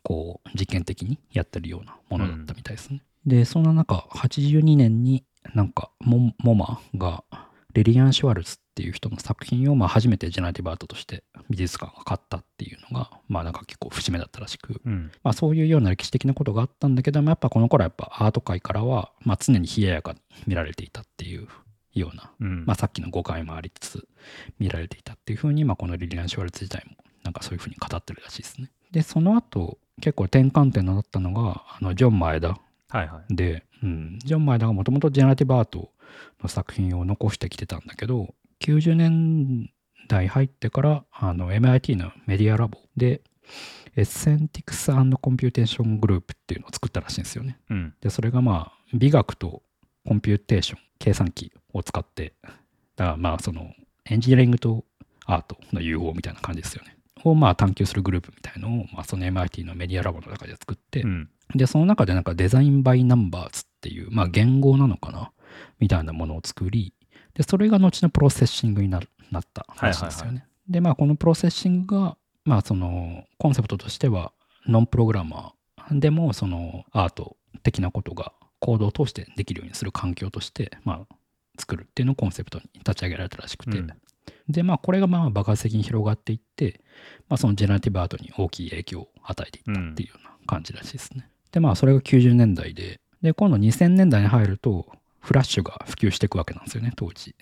[0.03, 3.03] こう実験的にやってるようなものだったみたいですね。
[3.27, 5.25] で、そんな中、82年に
[5.55, 7.25] なんかモモマが
[7.75, 15.13] レリアン・シュワルツっていう人の作品をまあ初めてジェネラティブアートとして美術館が買ったっていうのがまあなんか結構節目だったらしく、うん。
[15.23, 21.49] まあ、そういうような歴史的なことがあったんだけどもやっぱこの頃はやっぱアート界からはまあ常に冷ややかに見られていたっていう
[21.93, 22.65] ような、うん。
[22.67, 24.09] まあ、さっきの誤解もありつつ
[24.59, 28.71] 見られていたっていうふうに、まあ、このリリアン・シュワルツ自体もなんかそういうふうに語ってるらしいですね。
[28.91, 32.59] でその後結構転換点になったのがあのジョン・マエダ
[32.95, 33.35] はいはい。
[33.35, 35.91] で、うん、ジョン・マエダがもともとジェネラティブアート
[36.43, 39.71] の作品を残してきてたんだけど、90年
[40.09, 43.23] 代入ってからあの MIT のメディアラボで、
[43.97, 47.59] Aesthetics Computation Group っていうのを作ったらしいんですよね。
[47.71, 47.95] うん。
[48.01, 49.63] で、それがまあ、美学と
[50.07, 53.73] コンピューテーション、計算機を使って、だからまあ、その、
[54.07, 54.85] エンジニアリングと
[55.27, 56.97] アートの融合みたいな感じですよね。
[57.25, 61.31] をまあ探求するグループみたいのを、まあ、その MIT のメディアラボの中で作って、うん。
[61.55, 65.33] で、その中でなんか Design By Numbers っていう、まあ言語なのかな
[65.79, 66.93] みたいなものを作り、
[67.35, 70.47] で、それが後の Processing になるなったらしいんですよね。
[70.69, 74.33] で、まあこの Processing が、まあそのコンセプトとしては、
[74.67, 81.15] ノンプログラマーでもそのアート的なことがコードを通してできるようにする環境として、まあ
[81.59, 83.93] 作るっていうのをコンセプトに立ち上げられたらしくて、うん
[84.49, 86.81] で、まあこれがまあ爆発的に広がっていって、
[87.29, 91.29] まあそのジェネラティブアートに大きい影響を与えていったっていうような感じらしいですね。
[91.53, 94.87] で、まあそれが90年代で、で、今度2000年代に入ると、
[95.25, 97.35] フラッシュが普及していくわけなんですよね、当時。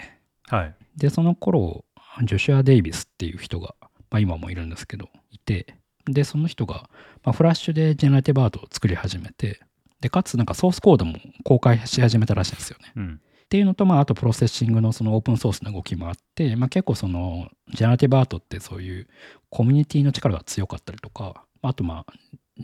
[0.48, 0.74] はい。
[0.96, 1.84] で、その頃、
[2.22, 3.74] ジョシュア・デイビスっていう人が、
[4.10, 5.74] まあ今もいるんですけど、いて、
[6.06, 6.88] で、その人が、
[7.24, 9.60] まあ、フラッシュでジェネラティブアートを作り始めて、
[10.00, 12.92] で、かつなんかソースコードも公開し始めたらしいんですよね。
[12.96, 13.20] うん。
[13.44, 19.08] っていうのと、まあ、あと Processing のそのオープンソースの動きもあって、まあ、結構そのジェネラティブアートってそういう
[19.50, 22.12] コミュニティの力が強かったりとか、あとまあ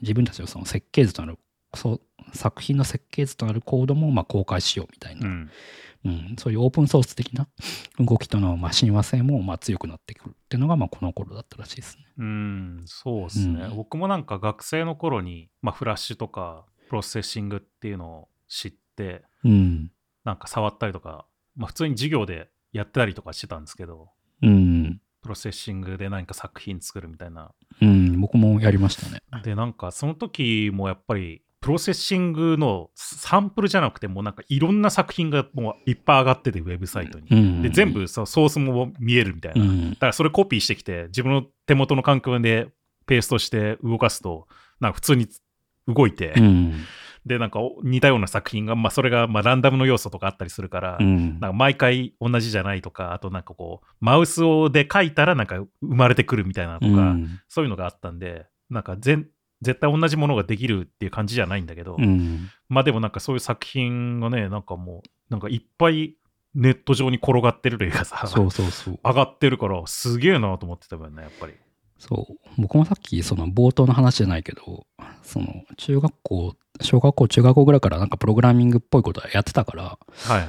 [0.01, 1.39] 自分たちのその設計図となる
[1.75, 2.01] そう
[2.35, 5.51] 作品の設計図となるコードもまあ公開しようみたいな、うん。
[6.05, 7.49] うんそういうオープンソース的な
[7.99, 12.05] 動きとのまあ親和性もまあ強くなってくるっていうのがまあこの頃だったらしいですね。
[12.19, 19.93] うん、そうですね、うん僕もなんか学生の頃に、まあ、フラッシュとか Processing っていうのを知って、うん。
[20.25, 24.11] なんか触ったりとか、まあ、普通に授業でやってたりとかしてたんですけど、
[24.43, 25.01] うん。
[25.23, 27.53] Processing で何か作品作るみたいな。
[27.81, 28.21] うん。
[28.21, 29.21] 僕もやりましたね。
[29.43, 37.27] で、なんかその時もやっぱり、プロセッシングのサンプルじゃなくて、もうなんかいろんな作品がもういっぱい上がってて、ウェブサイトに。
[37.31, 37.63] うん。
[37.63, 39.65] で、全部さソースも見えるみたいな。
[39.65, 39.97] だうん。
[39.97, 42.69] からそれコピーしてきて、自分の手元の環境で
[43.07, 44.47] ペーストして動かすと、
[44.81, 45.27] なんか普通に
[45.89, 46.75] 動いて、うん。
[47.27, 59.27] で、なんかお似たような作品が、まあ、それがまあランダムの要素とかあったりするから、うんなんか毎回同じじゃないとか、あとなんかこう、マウスをで書いたらなんか生まれてくるみたいなとか、うんそういうのがあったんで、なんか全
[59.61, 66.17] 絶対同じものができるっていう感じじゃないんだけど、うんまあでもなんかそういう作品がね、なんかもう、なんかいっぱい
[66.55, 71.55] ネット上に転がってる例がさ、そうそうそう上がってるから、すげえなと思ってたもんね、やっぱり。
[71.99, 74.87] そう僕もさっきその冒頭の話じゃないけど
[75.23, 80.49] その中学校小学校中学校ぐらいからなんかプログラミングっぽいことはやってたからはい。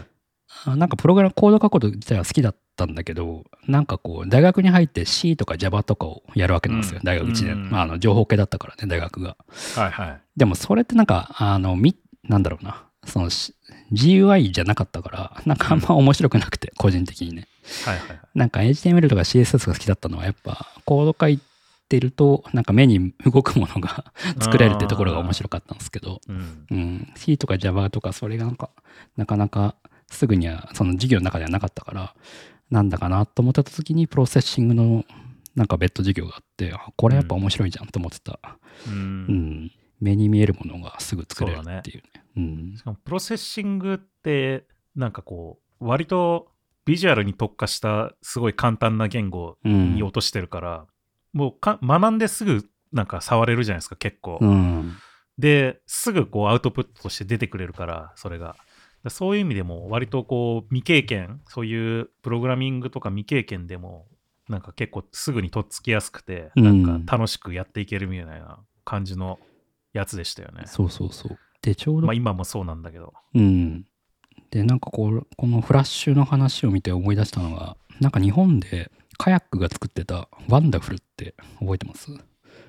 [0.66, 7.06] あなんかプログラムコード書くこと自体は好きだったんだけどなんかこう大学に入って C とか Java とかをやるわけなんですよ、うん。
[7.06, 7.70] 大学1年、うん。
[7.70, 9.38] まあ、あの情報系だったからね大学が。
[9.76, 10.22] はいはい。
[10.38, 12.86] でもそれってなんかあのみなんだろうな。
[13.06, 13.56] そのし
[13.93, 17.47] GUI じゃなかったからなんかあんま面白くなくて個人的にね。
[17.86, 18.20] はいはいはい。
[18.36, 21.39] なんか HTML とか CSS が好きだったのはやっぱコード書い
[21.88, 26.66] てるとなんか目に動くものが 作れるってところが面白かったんですけど、うん。
[26.70, 28.70] うん、C とか Java とかそれがなんか
[29.18, 29.76] なかなか
[30.12, 32.16] すぐにはその授業の中ではなかったから
[32.70, 35.05] なんだかなと思ってた時にプロセッシングの
[35.55, 38.39] なんか別途授業があってあこれやっぱ面白いじゃんと思ってた、
[38.88, 38.91] う。
[38.91, 39.66] うん。
[39.66, 42.24] ん目に見えるものがすぐ作れるっていうね。
[42.38, 42.76] うん。
[42.78, 46.51] しかもプロセッシングって、なんかこう、割と
[46.86, 49.95] ビジュアルに特化したすごい簡単な言語うん。
[49.95, 50.86] に落としてるから、
[51.34, 54.39] もうか学んですぐなんか触れるじゃないですか、結構。
[54.41, 54.93] うん。
[55.38, 58.55] で、すぐこうアウトプットとして出てくれるから、それが。
[59.04, 64.08] だそういう意味でも、割とこう未経験、そういうプログラミングとか未経験でも、
[64.47, 69.39] なんか結構すぐにとっつきやすくて、うんなんか楽しくやっていけるみたいな感じの
[69.93, 70.64] やつでしたよね。
[70.66, 73.14] そうそうそうでちょうどまあ今もそうなんだけど。
[73.36, 73.86] うん。
[74.50, 82.12] で、なんかこう、このフラッシュの話を見て思い出したのが、なんか日本でカヤックが作ってた wonderfl って覚えてます？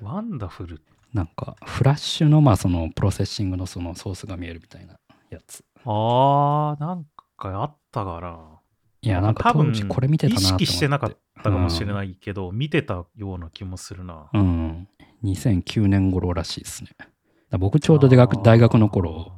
[0.01, 0.81] wonderfl？
[1.13, 5.63] なんかフラッシュのまあその Processing のそのソースが見えるみたいなやつ。
[5.85, 7.05] あー、なん
[7.37, 8.59] かあったかな。
[9.03, 10.39] いや、なんか多分これ見てたな。
[10.39, 14.29] 意識してなかったかもしれないけど、見てたような気もするな。
[14.33, 14.87] うん。
[15.23, 16.91] 2009年頃らしいですね。
[17.57, 19.33] 僕ちょうど大学大学の頃、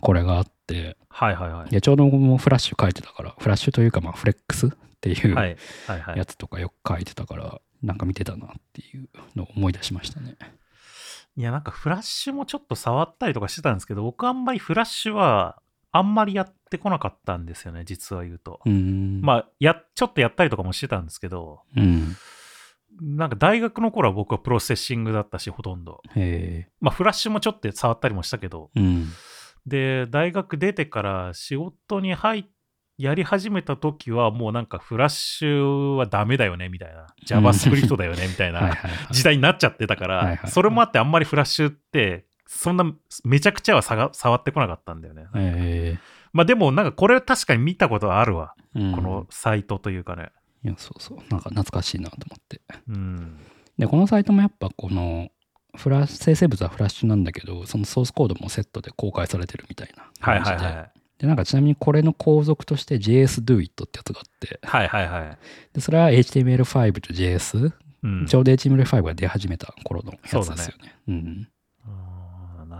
[0.00, 1.74] これがあって、はいはいはいい。
[1.74, 4.70] やちょうど僕もフラッシュ書いてたから、フラッシュというかまあフレックスっ
[5.00, 5.56] ていうはい
[5.86, 6.24] はいはいや。
[6.24, 10.36] つとかよく書いてたから、なんか見てたなっていうのを思い出しましたね。
[11.36, 15.60] いや、なんかフラッシュもちょっと触ったりとかしてたんですけど、僕あんまりフラッシュは
[15.96, 18.60] あんまりやってこなかったんですよね、実は言うと。
[18.64, 18.68] う。
[18.68, 22.16] まあ、や、ちょっとやったりとかもしてたんですけど、うん。
[23.00, 26.02] なんか大学の頃は僕はプロセッシングだったし、ほとんど。
[26.14, 28.80] へまあ、フラッシュもちょっと触ったりもしたけど、え。
[28.80, 29.06] うん。
[29.66, 32.44] で、大学出てから仕事に入っ
[32.98, 38.74] やり始めた時はもうなんかフラッシュはダメだよねみたいな JavaScript だよねみたいな。
[39.12, 42.84] 時代になっちゃってたから、それもあってあんまりフラッシュってそんな
[43.24, 45.26] めちゃくちゃはさが触ってこなかったんだよね。
[45.34, 45.98] え
[46.32, 50.30] まあでもなんかこれ確かに見たことはあるわ、えうんこのサイトというかね。
[50.64, 51.18] いや、そうそう。
[51.30, 52.60] なんか懐かしいなと思って。
[52.88, 53.38] うん。
[53.78, 55.28] で、このサイトもやっぱこの、
[55.76, 60.66] フラッシュ生成物はフラッシュなんだけど、そのソースコードもセットで公開されてるみたいなはい感じで。
[60.66, 60.90] はいはい。
[61.18, 65.38] で、なんかちなみにこれの後続として JSDoIt ってやつがあって、はいはいはい。
[65.72, 67.72] でそれは HTML5 と JS、
[68.02, 70.94] うん、ちょうど HTML5 が出始めた頃のやつですよね。
[71.08, 71.48] うん。
[71.48, 71.55] あー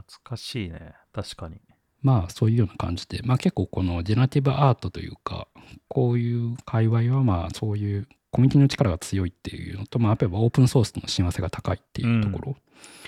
[0.07, 0.95] 懐かしいね。
[1.13, 1.61] 確かに。
[2.03, 5.49] まあそういうような感じで、まあ結構このジェネラティブアートというか、
[5.89, 12.57] こういう界隈はまあそういうコミュニティの力が強いっていうのと、まあやっぱりオープンソースとの親和性が高いっていうところ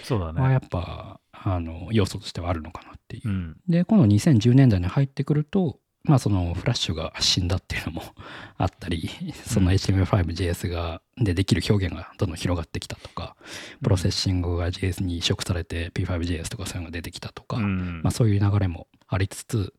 [0.02, 0.40] そうだね。
[0.40, 3.30] はやっぱ、あの要素としてはあるのかなっていうう。
[3.30, 3.56] ん。
[3.68, 5.78] で、この2010年代に入ってくると、
[6.08, 8.02] まあそのフラッシュが死んだっていうのも
[8.56, 9.10] あったり、
[9.44, 13.36] その HTML5JS がでできる表現がどんどん広がってきたとか、
[13.82, 19.74] Processing が JS に移植されて p5.js とかそういうのが出てきたとか、うんまあそういう流れもありつつ、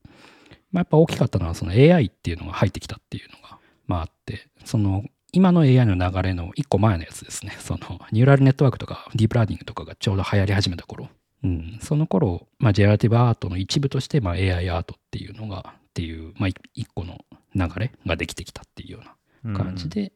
[0.72, 3.58] まあやっぱ大きかったのはその AI っていうのが入ってきたっていうのが、
[3.88, 7.56] まああって、その今の AI の流れの一個前のやつですね。
[7.60, 7.80] その
[8.12, 11.10] ニューラルネットワークとかディープラーニングとかがちょうど流行り始めた頃。
[11.44, 17.26] うん、その頃、まあ、ジェネラティブアートの一部として、まあ、AI アートっていうのが、っていう、まあ、一個の
[17.56, 19.02] 流れができてきたっていうよ
[19.44, 20.14] うな感じで、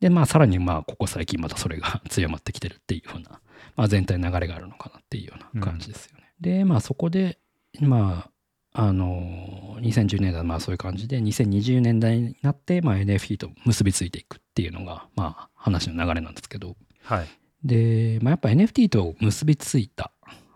[0.00, 3.40] で、まあ、さらに、まあ、ここ最近またそれが 強まってきてるっていうような、
[3.76, 6.24] まあ、全体の流れがあるのかなっていうような感じですよね。
[6.40, 7.38] で、まあ、そこで、
[7.80, 8.30] まあ、
[8.76, 17.28] あの、2010年代はまあそういう感じで、2020年代になって、まあ、NFT と結びついていくっていうのが、まあ、話の流れなんですけど、はい。
[17.62, 20.12] で、まあ、やっぱ NFT と結びついた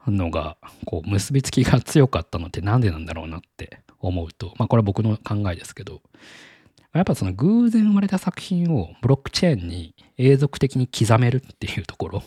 [0.07, 6.03] のが、こう、結びつきが強かったのってなんでなんだろうなって思うと、まあ、これは僕の考えですけど、
[6.92, 12.22] やっぱその偶然生まれた作品をブロックチェーンに永続的に刻めるっていうところ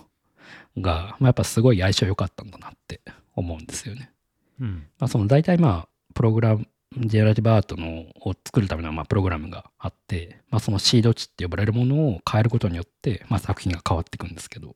[0.78, 3.02] が、まあ、やっぱすごい相性良かったんだなって
[3.36, 4.12] 思うんですよね。
[4.60, 4.88] うん。
[5.00, 6.68] まあ、その大体まあ、プログラム、
[6.98, 14.76] ジェネラティブアートのを作るためのまあプログラムがあって、まあ、そのシード値って呼ばれるものを変えることによって、まあ、作品が変わっていくんですけど、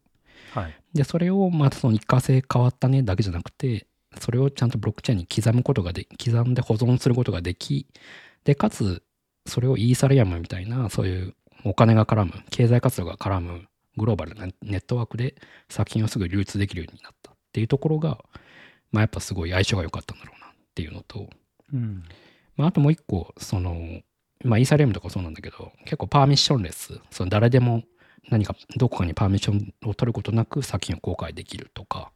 [0.53, 0.75] はい。
[0.93, 3.85] で、それをまあその一過性変わったねだけじゃなくて、
[4.19, 7.87] それをちゃんとブロックチェーンに刻むことがで、刻んで保存することができ、
[8.43, 9.03] で、かつ、
[9.45, 15.35] それをイーサリアムみたいな、そういうお金が絡む、経済活動が絡むグローバルなネットワークで
[15.69, 18.19] 作品をすぐ流通できるようになったっていうところが、
[18.91, 21.29] まあやっぱすごい相性が良かったんだろうなっていうのと、
[21.73, 22.03] うん。
[22.55, 24.01] まああともう一個、その、
[24.43, 27.83] まあイーサリアムとかそうなんだけど、結構パーミッションレス、その誰でも
[28.29, 32.11] 何かどこかにパーミッションを取ることなく作品を公開できるとか、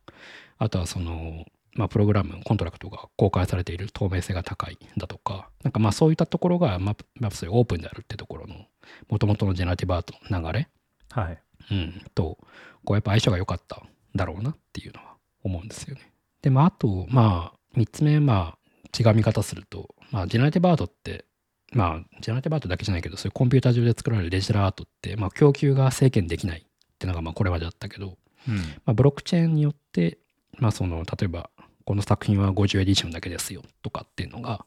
[0.57, 1.45] あとはその、
[1.79, 8.65] まあ、プログラム、コントラクトが公開されている透明性が高いだとか、なんかまあそういったところが、まあ、まあそういうオープンであるってところの、
[9.07, 10.67] もともとのジェネラティブアートの流れ、
[11.11, 11.41] はい。
[11.71, 12.37] うん、と、
[12.83, 16.11] こうやっぱ相性が良かったんだろうなっていうのは思うんですよね。
[16.41, 21.23] で、まああと、まあ、三つ目、まあ、違う見方すると、まあ、ジェネラティブアートって、
[21.71, 26.61] まあ、ジェネラティブアートだけじゃないけど、そういうコンピューター上で作られるデジタルアートって、まあ、供給が制限できないっ
[26.97, 28.17] ていうのが、まあ、これまであったけど、
[28.47, 28.55] うん。
[28.57, 30.17] まあ、ブロックチェーンによって、
[30.57, 31.49] まあ、その、例えば、
[31.89, 34.63] この作品は50エディションだけですよとかっていうのが、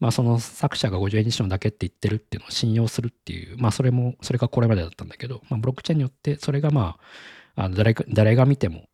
[0.00, 6.96] まあ、その作者が50エディションだけって言ってるっていうのを信用するっていう、まあ、それも、それがこれまでだったんだけど、まあ、ブロックチェーンによって、それがま
[7.56, 8.88] あ、あの誰か誰が見ても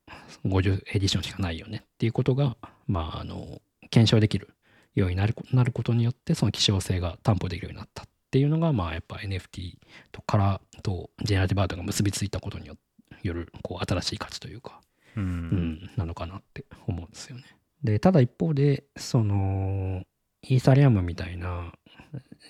[0.44, 2.56] 50エディションしかないよねっていうことが、
[2.88, 3.60] まあ、あの、
[3.90, 4.48] 検証できる
[4.96, 9.74] ようになるなることによって、その希少性が担保できるようになったっていうのが、まあ、やっぱ NFT
[10.10, 12.74] とからとジェネラティブアートが結びついたことによ
[13.22, 14.80] よる、こう、新しい価値というか、
[15.16, 15.20] う。
[15.20, 17.44] うんん、なのかなって思うんですよね。
[17.82, 20.02] で、ただ一方で、その、
[20.42, 21.72] イーサリアムみたいな、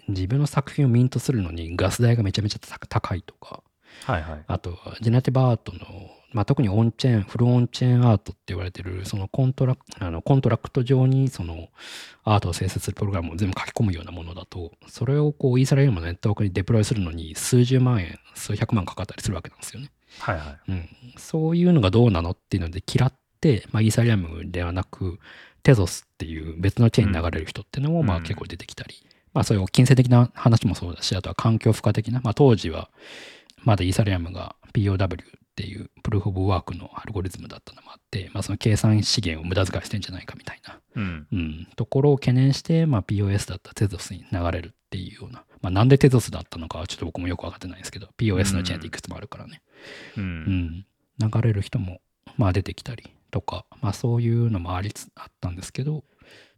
[0.08, 3.62] 自分の作品をミントするのにガス代がめちゃめちゃ高高いとか、
[4.04, 4.44] はいはい。
[4.46, 11.68] あとはジェネラティブアートの、まあ、特にオンチェーン、フルオンチェーンアートって言われてる、そのコントラクあのコントラクト上にその
[12.24, 19.90] アートを生成するプログラムを全部書き込むようなものだと、それをこうイーサリアムのネットワークにデプロイするのに数十万円、数百万かかったりするわけなんですよね。
[20.20, 20.70] はいはい。
[20.72, 23.18] うん、そういうのがどうなのっていうので嫌って、
[23.72, 25.18] まあ、イーサリアムではなく
[25.62, 28.95] テゾスっていう別のチェーンに流れる人っていうのもまあうん結構出てきたり、
[29.32, 32.91] まあそういう金銭的な話もそうだしあとは環境負荷的な、まあ、当時は
[33.64, 41.26] まだイーサリアムが POW っていうプルーフ・オブ・ワークのアルゴリズムだったのもあって、まあ、その計算資源を無駄遣いしてんじゃないかみたいな、うん。
[41.32, 49.62] うん、ところを懸念して、まあ、POS だったテゾスに流れるっていうような、まあ、なんでテゾスだったのかはちょっと僕もよく分かってないんですけど POS のチェーンっていくつもあるからね、
[50.16, 50.20] う。
[50.20, 50.28] うん。
[50.28, 50.86] ん、
[51.18, 52.01] 流れる人も
[52.36, 56.04] まあ出てきたりとか、まあ、そういうのもありつあったんですけど、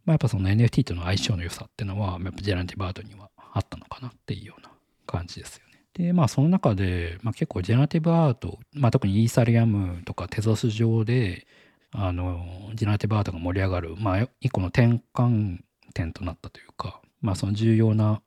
[0.05, 4.71] まあ、やっぱその NFT との相性の良さっていうのはやっぱジェネラティブアートにはあったのかなっていうような
[5.05, 5.71] 感じですよね。
[5.93, 11.45] でまあその中で、まあ、結構ジェネラティブアート、まあ、特にイーサリアムとかテゾス上で
[11.91, 15.59] あのジェラティブアートが盛り上がる、まあ、一個の転換
[15.93, 18.21] 点となったというか、まあ、その重要な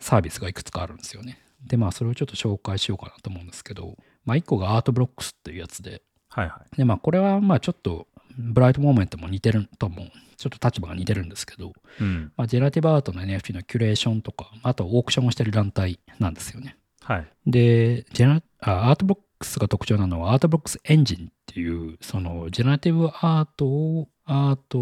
[0.00, 1.38] サービスがいくつかあるんですよね。
[1.66, 6.02] でまあそれをちょっと紹介しようかなと思うんですけど、まあ、1個がアートブロックスっていうやつで
[6.38, 6.76] はいはい。
[6.76, 8.06] でまあこれはまあちょっと
[8.38, 12.32] ブライトモーメントも似てるともちょっと立場が似てるんですけど、うん。
[12.36, 16.76] まあ、ジェネラティブアートの NFT のキュレーションとかあとはオークションをしてる団体なんですよね。
[17.02, 17.26] はい。
[17.46, 24.78] でジェネラあアートブロックスが特徴なのはアートブロックスエンジンっていうそのジェネラティブアートをアート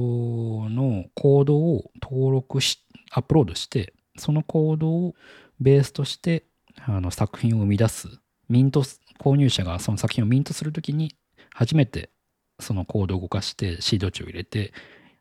[0.69, 5.15] のコードを登録しアップロードしてそのコードを
[5.61, 6.45] ベースとして
[6.85, 8.09] あの作品を生み出す
[8.49, 11.15] ミントす購入者がその作品をミントするときに
[11.57, 12.11] 初めて
[12.61, 14.73] そのコードを動かしてシード値を入れて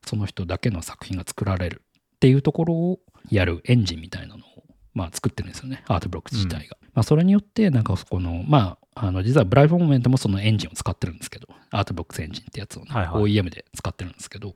[0.05, 1.81] その人だけの作品が作られる
[2.15, 4.63] っていうところをやるエンジンみたいなのを
[4.93, 5.83] まあ作ってるんですよね。
[5.87, 6.77] アートブロックス自体が。
[6.93, 13.23] まあそれによってなんかそこのまああの実はブライトモーメントもそのエンジンを使ってるんですけどアートブロックスエンジンってやつをね、はいはい。
[13.23, 14.55] OEM で使ってるんですけど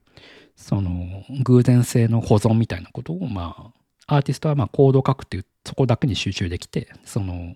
[0.55, 3.73] その偶然性の保存みたいなことをま
[4.07, 7.55] あアーティストはまあコードを書くっていうそこだけに集中できてその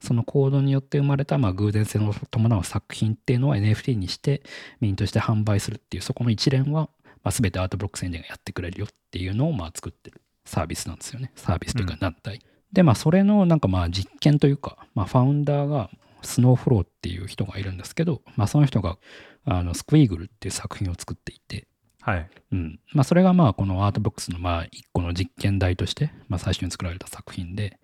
[0.00, 4.42] そのコードによって生まれたまあ偶然性の伴う作品っていうのを NFT にして
[4.80, 6.90] ミントして販売するっていうそこの一連は、
[7.22, 11.32] まあ、全てアートブロックスエンジンがやってくれるよっていうのをまあ作ってるサービスなんですよね。
[11.36, 12.00] サービスというかうん。
[12.00, 12.40] 団体、
[12.72, 15.90] でまあそれのなんかまあ実験というか、まあ、ファウンダーが
[16.22, 18.98] スノーフローっていう人がいるんですけど、まあ、その人が
[19.44, 21.66] あのスクイーグルっていう作品を作っていて、
[22.04, 22.30] はい。
[22.52, 27.80] うんまあ、それがまあこのアートボックスのまあ一個の実験台として、まあ、最初に作られた作品で、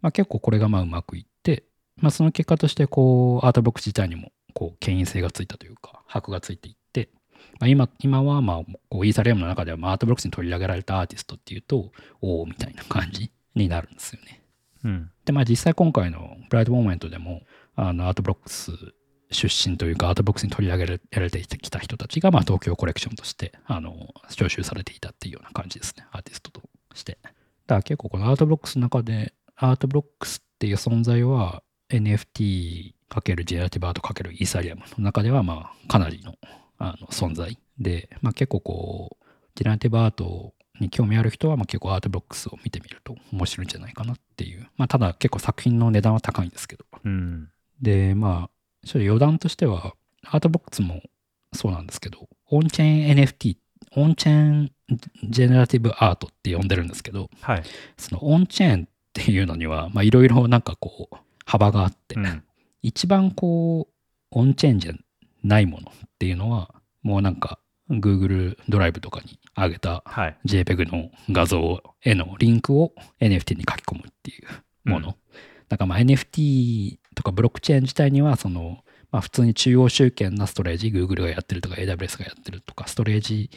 [0.00, 1.64] まあ、結構これがまあうまくいって、
[1.96, 7.08] まあ、その結果としてこうアートボックス自体にもこう権威性がついたというか箔がついていって、
[7.58, 11.90] まあ、今今はまあこうイーサリアムの中ではまあアートボックスに取り上げられたアーティストっていうと
[12.20, 14.42] おおみたいな感じになるんですよね。
[14.84, 15.10] うん。
[15.24, 17.42] でまあ実際今回のブライトモーメントでも
[17.74, 18.70] あのアートブロックス
[19.36, 26.06] 出身というかアートブロックスに取り上げられてきた人たちが、まあ、東京コレクションとしてあの招集されていたっていうような感じですね。
[26.10, 26.62] アーティストと
[26.94, 27.18] して。
[27.22, 27.34] だか
[27.76, 32.92] ら結構このアートブロックスの中でアートブロックスっていう存在は NFT×
[33.44, 36.34] ジェネラティブアート×イーサリアムの中ではまあかなりの
[36.78, 39.24] あの存在で、まあ、結構こう
[39.54, 44.68] ジェネラティブアートに興味ある人はまあ結構アートブロックスを見てみると面白いんじゃないかなっていう。
[44.76, 46.84] まあただ結構作品の値段は高いんですけど。
[47.04, 47.48] うん。
[47.80, 48.50] で、まあ、
[48.86, 51.02] ちょっと余談としては、アートボックスも
[51.52, 53.56] そうなんですけど、オンチェーン NFT、
[53.96, 54.70] オンチェーン
[55.28, 57.62] ジェネラティブアートって呼んでるんですけど、はい。
[57.98, 62.44] そのオンチェーンっていうのには、まあいろいろなんかこう、幅があって、うん。
[62.82, 63.94] 一番こう、
[64.30, 64.92] オンチェーンじゃ
[65.42, 66.72] ないものっていうのは、
[67.02, 67.58] もうなんか、
[67.90, 70.36] Google ドライブとかに上げたはい。
[70.46, 75.08] JPEG の画像へのリンクを NFT に書き込むっていうもの。
[75.08, 75.14] うん
[75.68, 78.78] だからまあ NFT とかブロックチェーン自体にはその、
[79.10, 83.50] まあ、普通に中央集権なストレージ、Google がやってるとか AWS がやってるとか、ストレージ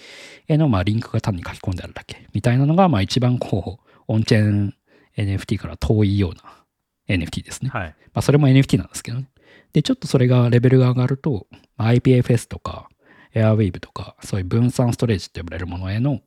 [0.48, 4.76] へのまあリンクが単に書き込んであるだけみたいなのがまあ一番こう、オンチェーン
[5.18, 7.70] NFT から遠いような NFT ですね。
[7.70, 7.90] はい。
[7.90, 9.30] まあ、それも NFT なんですけどね。
[9.74, 11.48] で、ちょっとそれがレベルが上がると、
[11.78, 12.90] まあ IPFS とか
[13.36, 16.22] Airwave とか、そういう分散ストレージって呼ばれるものへの、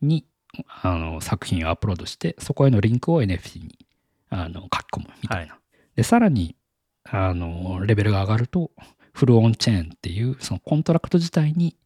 [0.00, 0.26] に、
[0.82, 3.78] あの、作品をアップロードして、そこへのリンクを NFT に
[4.30, 5.58] あの書き込むみたいな。
[5.96, 6.56] で、さらに、
[7.04, 8.70] あの、レベルが上がると、
[9.12, 11.76] フルオンチェーンっていう、そのコントラクト自体に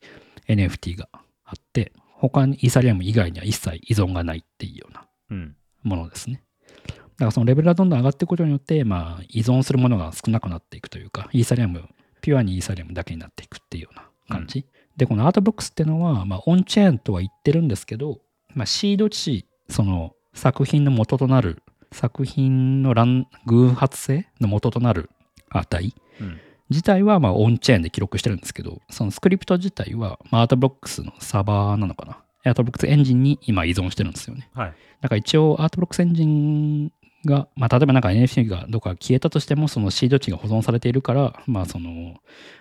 [0.49, 1.09] NFT が
[1.45, 5.57] あって、他にイーサリアム以外には一切依存がないっていうようなうん。
[5.83, 6.43] ものですね。
[6.87, 11.89] だからそのレベルがどんどん上がっていくことによって、まあ、依存するものが少なくなっていくというか、イーサリアム、
[12.21, 14.67] ピュアにイーサリアムだけになっていくっていうような感じ。
[14.97, 18.21] で、このアートブロックスっていうのは、まあ、オンチェーンとは言ってるんですけど、
[18.55, 21.63] まあ、シード値、その作品の元となる、
[21.97, 25.11] 作品の乱偶発性の元となる
[25.51, 26.41] 値うん。
[26.69, 32.19] 自体はまあオンチェーンで記録してるんですけど、そのスクリプト自体は、まあ、アートブロックスのサーバーなのかな？
[32.45, 34.51] アートブロックスエンジンに今依存してるんですよね。
[34.53, 34.75] はい。
[35.01, 36.93] だから一応アートブロックスエンジン
[37.25, 42.17] が、まあ、例えばなんか NFT がどこか消えたとしても、そのシード値が保存されているから、まあその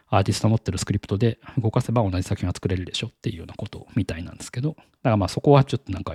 [0.08, 6.14] アーティストの持ってるスクリプトで動かせば同じ作品が作れるでしょっていうようなことみたいなんですけど、だからまあそこはちょっとなんか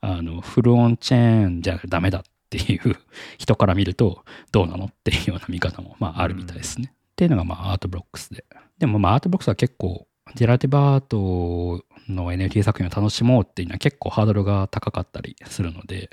[0.00, 2.96] あのフルオンチェーンじゃダメだっていう
[3.38, 6.92] 人から見るとどうなのっていうような見方もまああるみたいですね。
[6.92, 8.44] っていうのがまあアートブロックスで。
[8.78, 16.10] でもまあアートブロックスは結構ジェネラティブアートの NFT 作品を楽しもうっていうのは結構ハードルが高かったりするので、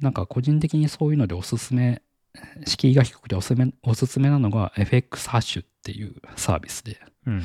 [0.00, 2.02] なんか個人的にそういうのでおすすめ、
[2.66, 7.42] 敷居が低くておすすめおすすめなのが FX ハッシュっていうサービスで、うん。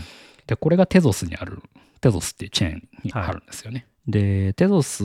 [0.47, 1.61] で、これがテゾスにある、
[2.01, 3.85] テゾスっていうチェーンにあるんですよね。
[4.07, 5.03] で、テゾス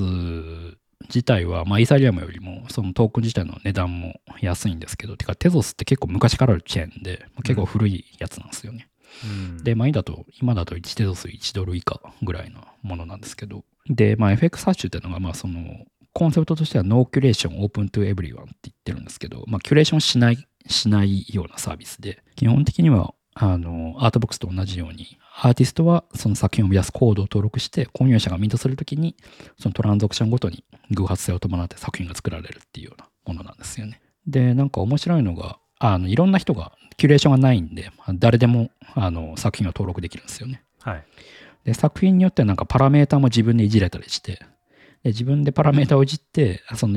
[1.08, 8.88] 自体は、まあ、イーサリアムよりも、そのトークン自体の値段も安いんですけど、てか、テゾスって結構昔からあるチェーンで、まあ結構古いやつなんですよね。
[9.24, 9.64] うん。
[9.64, 20.38] で、まあ、今だと、今だと1テゾス1ドル以下ぐらいのものなんですけど、で、まあ、FX ハッシュっていうのが、まあ、その、コンセプトとしては、 no curation、open to everyone って言ってるんですけど、まあ、キュレーションしない、
[20.68, 29.16] しないようなサービスで、基本的には、あの、アートブロックスと同じように、アーティストはその作品を生み出すコードを登録して、購入者がミントするときに、
[29.58, 34.00] そのトランザクションごとに偶発性を伴って作品が作られるっていうようなものなんですよね。
[34.26, 40.62] で、なんか面白いのが、あのいろんな人が、キュレーションがないんで、まあ誰でもあの作品を登録できるんですよね。
[40.80, 41.04] はい。
[41.64, 44.34] で、作品によってはなんかパラメータも自分でいじれたりして、
[45.02, 46.96] で自分でパラメータをいじって、その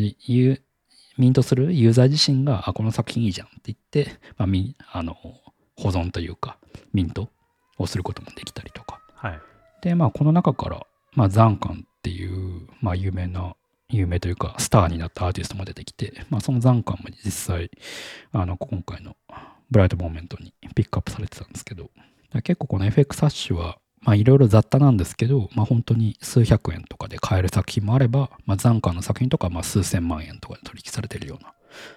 [1.17, 5.15] ミントするユーザー自身が、あ、この作品いいじゃんって言って、まあ、みあの
[5.75, 6.57] 保存というか、
[6.93, 7.29] ミント
[7.77, 8.99] をすることもできたりとか。
[9.15, 9.41] はい。
[9.81, 13.55] で、まあ、この中から、まあ、ザンカンっていう、まあ、有名な、
[13.89, 17.71] 有名というか、スターになったアーティストも出てきて、まあ、そのザンカンも実際、
[18.31, 19.15] あの、今回の
[19.71, 21.89] ブライトモーメントにピックアップされてたんですけど、
[22.43, 31.53] 結構この FX ハッシュは、まあ、いろいろ雑多なんですけど、まあ、本当に数百円とかで買える作品もあれば、まあ、ザンカンの作品とか、まあ、数千万円とかで取引されてるような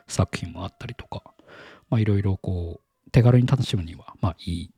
[0.06, 1.22] 作品もあったりとか、
[1.88, 4.70] まあ、いろいろこう、手軽に楽しむには、まあ、いい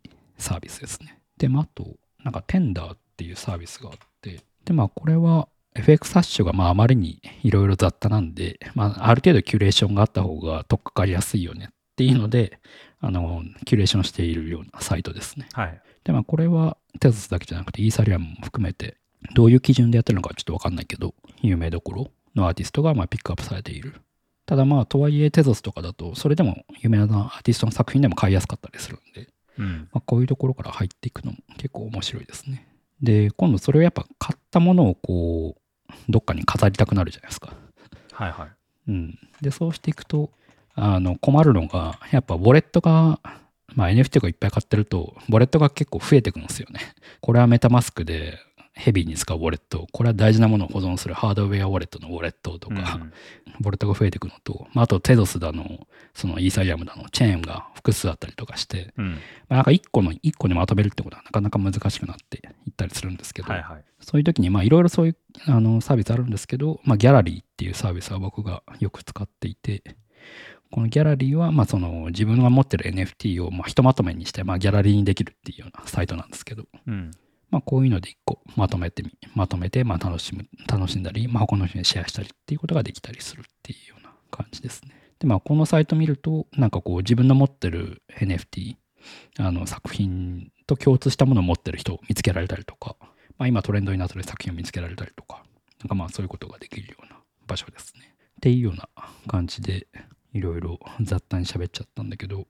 [0.42, 1.20] サービスですね。
[1.38, 12.60] で、まあ、あと、なんか、テンダーっていうサービスがあって、で、まあ、これは FX ハッシュが、まあ、あまりにいろいろ雑多なんで、まあ、ある程度キュレーションがあった方が取っかかりやすいよねっていうので、
[13.00, 15.48] あの、キュレーションしているようなサイトですね。
[15.52, 15.80] はい。
[16.04, 18.98] で、まあ、これはテザスだけじゃなくて、イーサリアムも含めて、
[19.34, 23.94] どういう基準でやってるのかちょっとわかんないけど、有名どころのアーティストがまあピックアップされている。
[24.44, 29.28] ただまあ、とはいえテザスとかだと、それでも有名なアーティストの作品でも買いやすかったりするんで、
[29.58, 29.88] うん。
[29.92, 32.66] まあ、こういうところから入っていくのも結構面白いですね。
[33.02, 37.54] で、今度それをやっぱ買ったものをこう、どっかに飾りたくなるじゃないですか。
[38.12, 38.48] はいはい。
[38.88, 39.18] うん。
[39.40, 40.30] で、そうしていくと、
[40.74, 43.20] あの、困るのが、やっぱウォレットが
[43.74, 46.80] まあ、NFT がいっぱい買ってると、ウォレットが結構増えてくんですよね。
[47.20, 48.38] これはメタマスクで
[48.74, 53.12] ヘビーに使うウォレット、これは大事なものを保存するハードウェアウォレットのウォレットとか、うん
[53.60, 59.10] ウォレットが増えていくのと、まあ、あとテゾスだの、そのイーサリアムだの、チェーンが複数あったりとかして、うん。
[59.12, 59.16] ま
[59.50, 63.84] あ、なんか1個の、一個にまとめるってことはなかなか難しくなっていったりするんですけど、はいはい。
[64.00, 65.16] そういう時に、まあいろいろそういう
[65.46, 69.82] あのサービスあるんですけど、まあギャラリーっていうサービスは僕がよく使っていて、
[70.70, 77.10] このギャラリーは、まあその自分が持ってる NFT をまあひとまとめにして、まあギャラリーにできるっていうようなサイトなんですけど、うん。
[77.52, 84.90] まあこういうので一個まとめてみ、まとめて、まあ楽しむ、楽しんだり、まあ他の人にシェアしたりっていうことができたりするっていうような感じですね。
[85.18, 88.76] で、まあこのサイト見ると、なんかこう自分の持ってる NFT、
[89.38, 92.96] あの作品と共通したものを持ってる人を見つけられたりとか、
[93.36, 95.44] まあ今トレンドになってる作品を見つけられたりとか、
[95.80, 98.14] なんかまあそういうことができるような場所ですね。
[98.14, 98.88] っていうような
[99.28, 99.88] 感じで、
[100.32, 102.46] いろいろ雑多に喋っちゃったんだけど、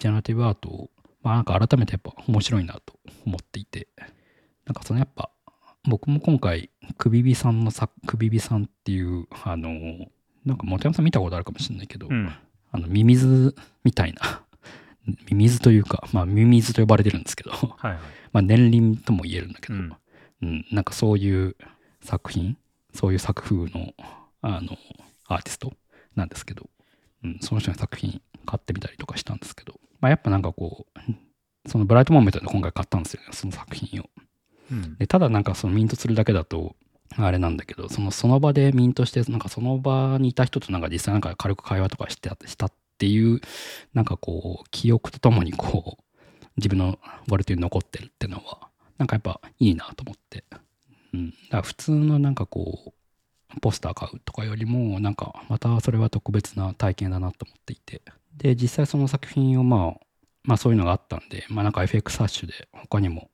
[0.00, 0.90] ジェネラティブアートを、
[1.22, 3.86] まあなんか改めてやっぱ面白いなと思っていて、
[4.70, 5.30] なんかそのやっぱ
[5.88, 9.70] 僕も今回クビビさんの作クビビさんっていうあの
[10.46, 12.32] なんか本山さん見たことあるかもしれないけど、うん。
[12.70, 14.44] あのミミズみたいな
[15.28, 17.98] ミミズというかまあミミズと呼ばれてるんですけどはいはい。
[18.32, 19.96] まあ年輪とも言えるんだけど、うん。
[20.42, 21.56] うん、なんかそういう
[22.00, 22.56] 作品
[22.94, 23.92] そういう作風の
[24.42, 24.78] あの
[25.26, 25.72] アーティスト
[26.14, 26.70] なんですけど、
[27.24, 31.00] うん、その人の作品買ってみたりとかしたんですけど、まあ、やっぱなんかこう
[31.68, 34.04] そのブライトモーメントで今回買ったんですよねその作品を。
[34.98, 36.76] でただなんかそのミントするだけだと
[37.16, 43.40] あれなんだけどそのその場でミントしてなんかその場にいた人となんか実際なんか軽く会話とかしてしたっていう
[43.94, 46.02] なんかこう記憶とともにこう
[46.56, 48.68] 自分のウォレットに残ってるっていうのは
[48.98, 50.44] なんかやっぱいいなと思って、
[51.14, 52.92] うん、だから普通のなんかこ
[53.56, 58.02] うポスター買うとかよりもなんかまたそれは特別な体験だなと思っていて。
[58.36, 60.00] で実際その作品をまあ
[60.44, 63.28] まあそういうのがあったんでまあなんか FX ハッシュで他にも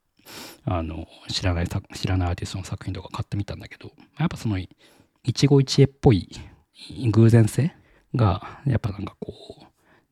[0.65, 4.57] あの知らない作知らないアーティストの作品とか買ってみたんだけどやっぱその
[5.23, 6.29] 一期一会っぽい
[7.11, 7.73] 偶然性
[8.15, 9.65] がやっぱなんかこう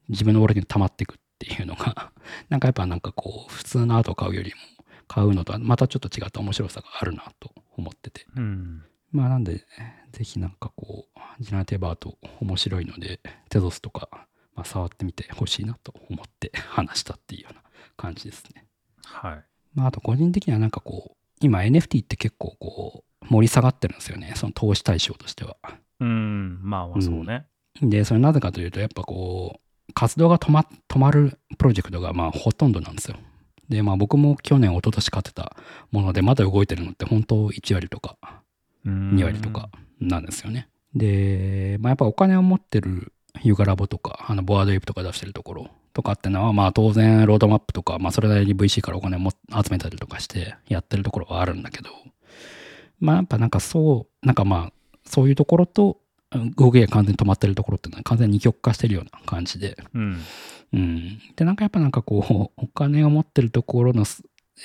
[0.09, 2.11] 自分のウォレットに溜まっていくっていうのが
[2.49, 4.57] なんかやっぱなんかこう普通のアートを買うよりも
[5.07, 8.83] 買うのとはまたちょっと違った面白さがあるなと思っててうん。
[9.11, 9.65] まあなんで
[10.11, 14.09] ぜひなんかこうジェネラティブアート面白いのでテゾスとか、
[14.55, 17.61] まあ、触ってみてほしいなと思って話したっていうような
[17.95, 18.65] 感じですね。
[19.05, 19.43] はい。
[19.75, 24.33] まあ、あと個人的にはなんかこう、今 NFT って結構こう、盛り下がってるんですよね。
[24.35, 25.57] その投資対象としては。
[25.99, 26.59] うん。
[26.61, 27.45] まあまあそうね。
[27.81, 29.59] で、それなぜかというと、やっぱこ
[29.89, 33.17] う、活動が止ま止まるプロジェクトがまあほとんどなんですよ。
[33.69, 35.55] で、まあ僕も去年、一昨年買ってた
[35.91, 38.17] もので、まだ動いてるのって本当1割とか
[38.85, 39.69] うん2割とか。
[39.99, 40.67] なんですよね。
[40.93, 51.89] で、まあやっぱお金を持ってるユガラボとか、あのボアードエイプとか出してるところとかってのは、まあ当然ロードマップとか、まあそれなりに VC からお金も集めたりとかしてやってるところはあるんだけど、
[52.99, 54.73] まあやっぱなんかそう、なんかまあ
[55.05, 55.97] そういうところと
[56.57, 60.19] 動きが完全に止まってるところっていうのは完全に二極化してるような感じで、うん。
[60.73, 61.19] うん。
[61.37, 64.03] で、なんかやっぱなんかこう、お金を持ってるところの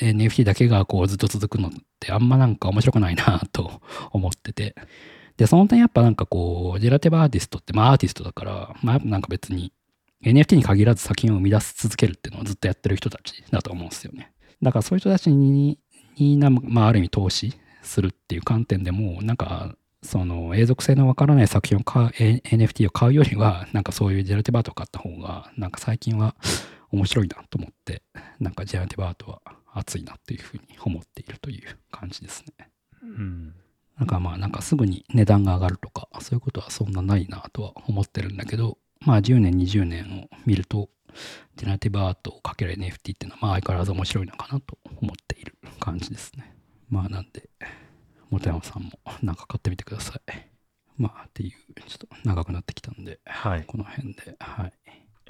[0.01, 4.75] NFT だけがこうずっと続くのってあんまなんか面白くないなと 思ってて。
[5.37, 9.73] で、その点やっぱなんかこう、ジェラティブアーティストって、まあアーティストだから、まあなんか別に
[10.23, 14.33] NFT に限らず作品を生み出し続けるっていうのをずっとやってる人たちだと思うんですよね。
[14.63, 15.79] だからそういう人たちに、
[16.17, 26.35] になまあある意味投資するっていう観点でも、なんかその永続性のわからない作品を買う、え NFT を買うよりは、なんかそういうジェラティブアートを買った方が、なんか最近は
[26.91, 28.03] 面白いなと思って、
[28.39, 29.43] なんかジェラティブアートは
[29.73, 32.71] 熱いなというふうに思っているという感じですね。
[33.03, 33.55] うん。
[33.99, 40.91] なんかまあなんかすぐに値段が上がるとか、そういうことはそんなないなとは思ってるんだけど、まあ10年、20年を見ると、
[41.57, 46.55] ジェネラティブアートをかける NFT っていうのはまあ相変わらず面白いのかなと思っている感じですね。
[46.89, 47.49] まあなんで、
[48.31, 48.91] 本山さんも
[49.23, 50.21] なんか買ってみてください。
[50.97, 51.51] まあっていう、
[51.87, 53.65] ちょっと長くなってきたんで、はい。
[53.67, 54.73] この辺で、はい。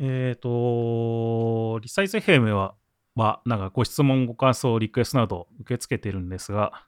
[0.01, 2.75] えっ、と、リサイズ FM は、
[3.15, 6.87] は、なんかご質問、ご感想、リクエストなど受け付けてるんですが、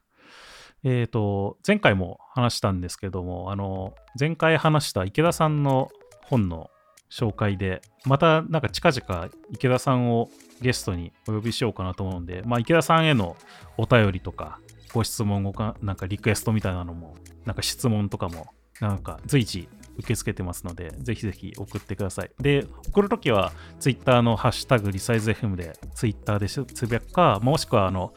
[0.83, 5.89] えっ、と、前回も話したんですけども、あの、前回話した池田さんの
[6.25, 6.69] 本の
[7.13, 10.31] 紹介で、またなんか近々池田さんを
[10.61, 13.37] ゲストにお呼びしようかなと思うんで、まあ、池田さんへの
[13.77, 14.59] お便りとか、
[14.93, 17.15] ご質問ごか、なんかリクエストみたいなのも、
[17.45, 18.47] なんか質問とかも、
[18.81, 19.69] なんか随時
[19.99, 22.31] 受け付けてますので、ぜひぜひ送ってください。
[22.39, 28.13] で、送るときは、ツイッターのハッシュタグリサイズ FM でツイッターでつぶやくか、もしくはあの、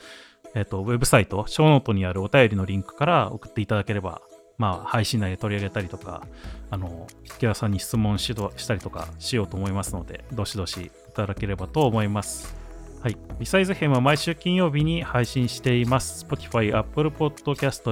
[0.54, 4.22] えっ、と、ウェブサイト、ショーノートにあるお便りのリンクから送っていただければ
[4.58, 6.26] まあ、配信内で取り上げたりとか、
[6.70, 12.66] あの、池田さんに質問ししたりとかしようと思いますので、どしどしいただければと思います。
[13.00, 13.16] はい。
[13.38, 16.24] リサイズ編は毎週金曜日に配信しています。
[16.24, 17.82] Spotify、Apple Podcast、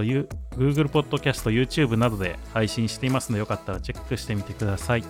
[0.56, 5.04] Google Podcast、YouTube などで配信していますので、よかったらチェックしてみてください。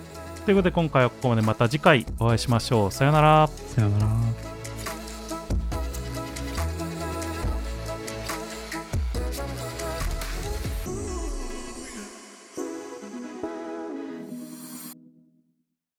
[0.45, 2.91] ということで、今回はここまでまた次回お会いしましょう。
[2.91, 3.47] さよなら。
[3.47, 4.54] さよなら。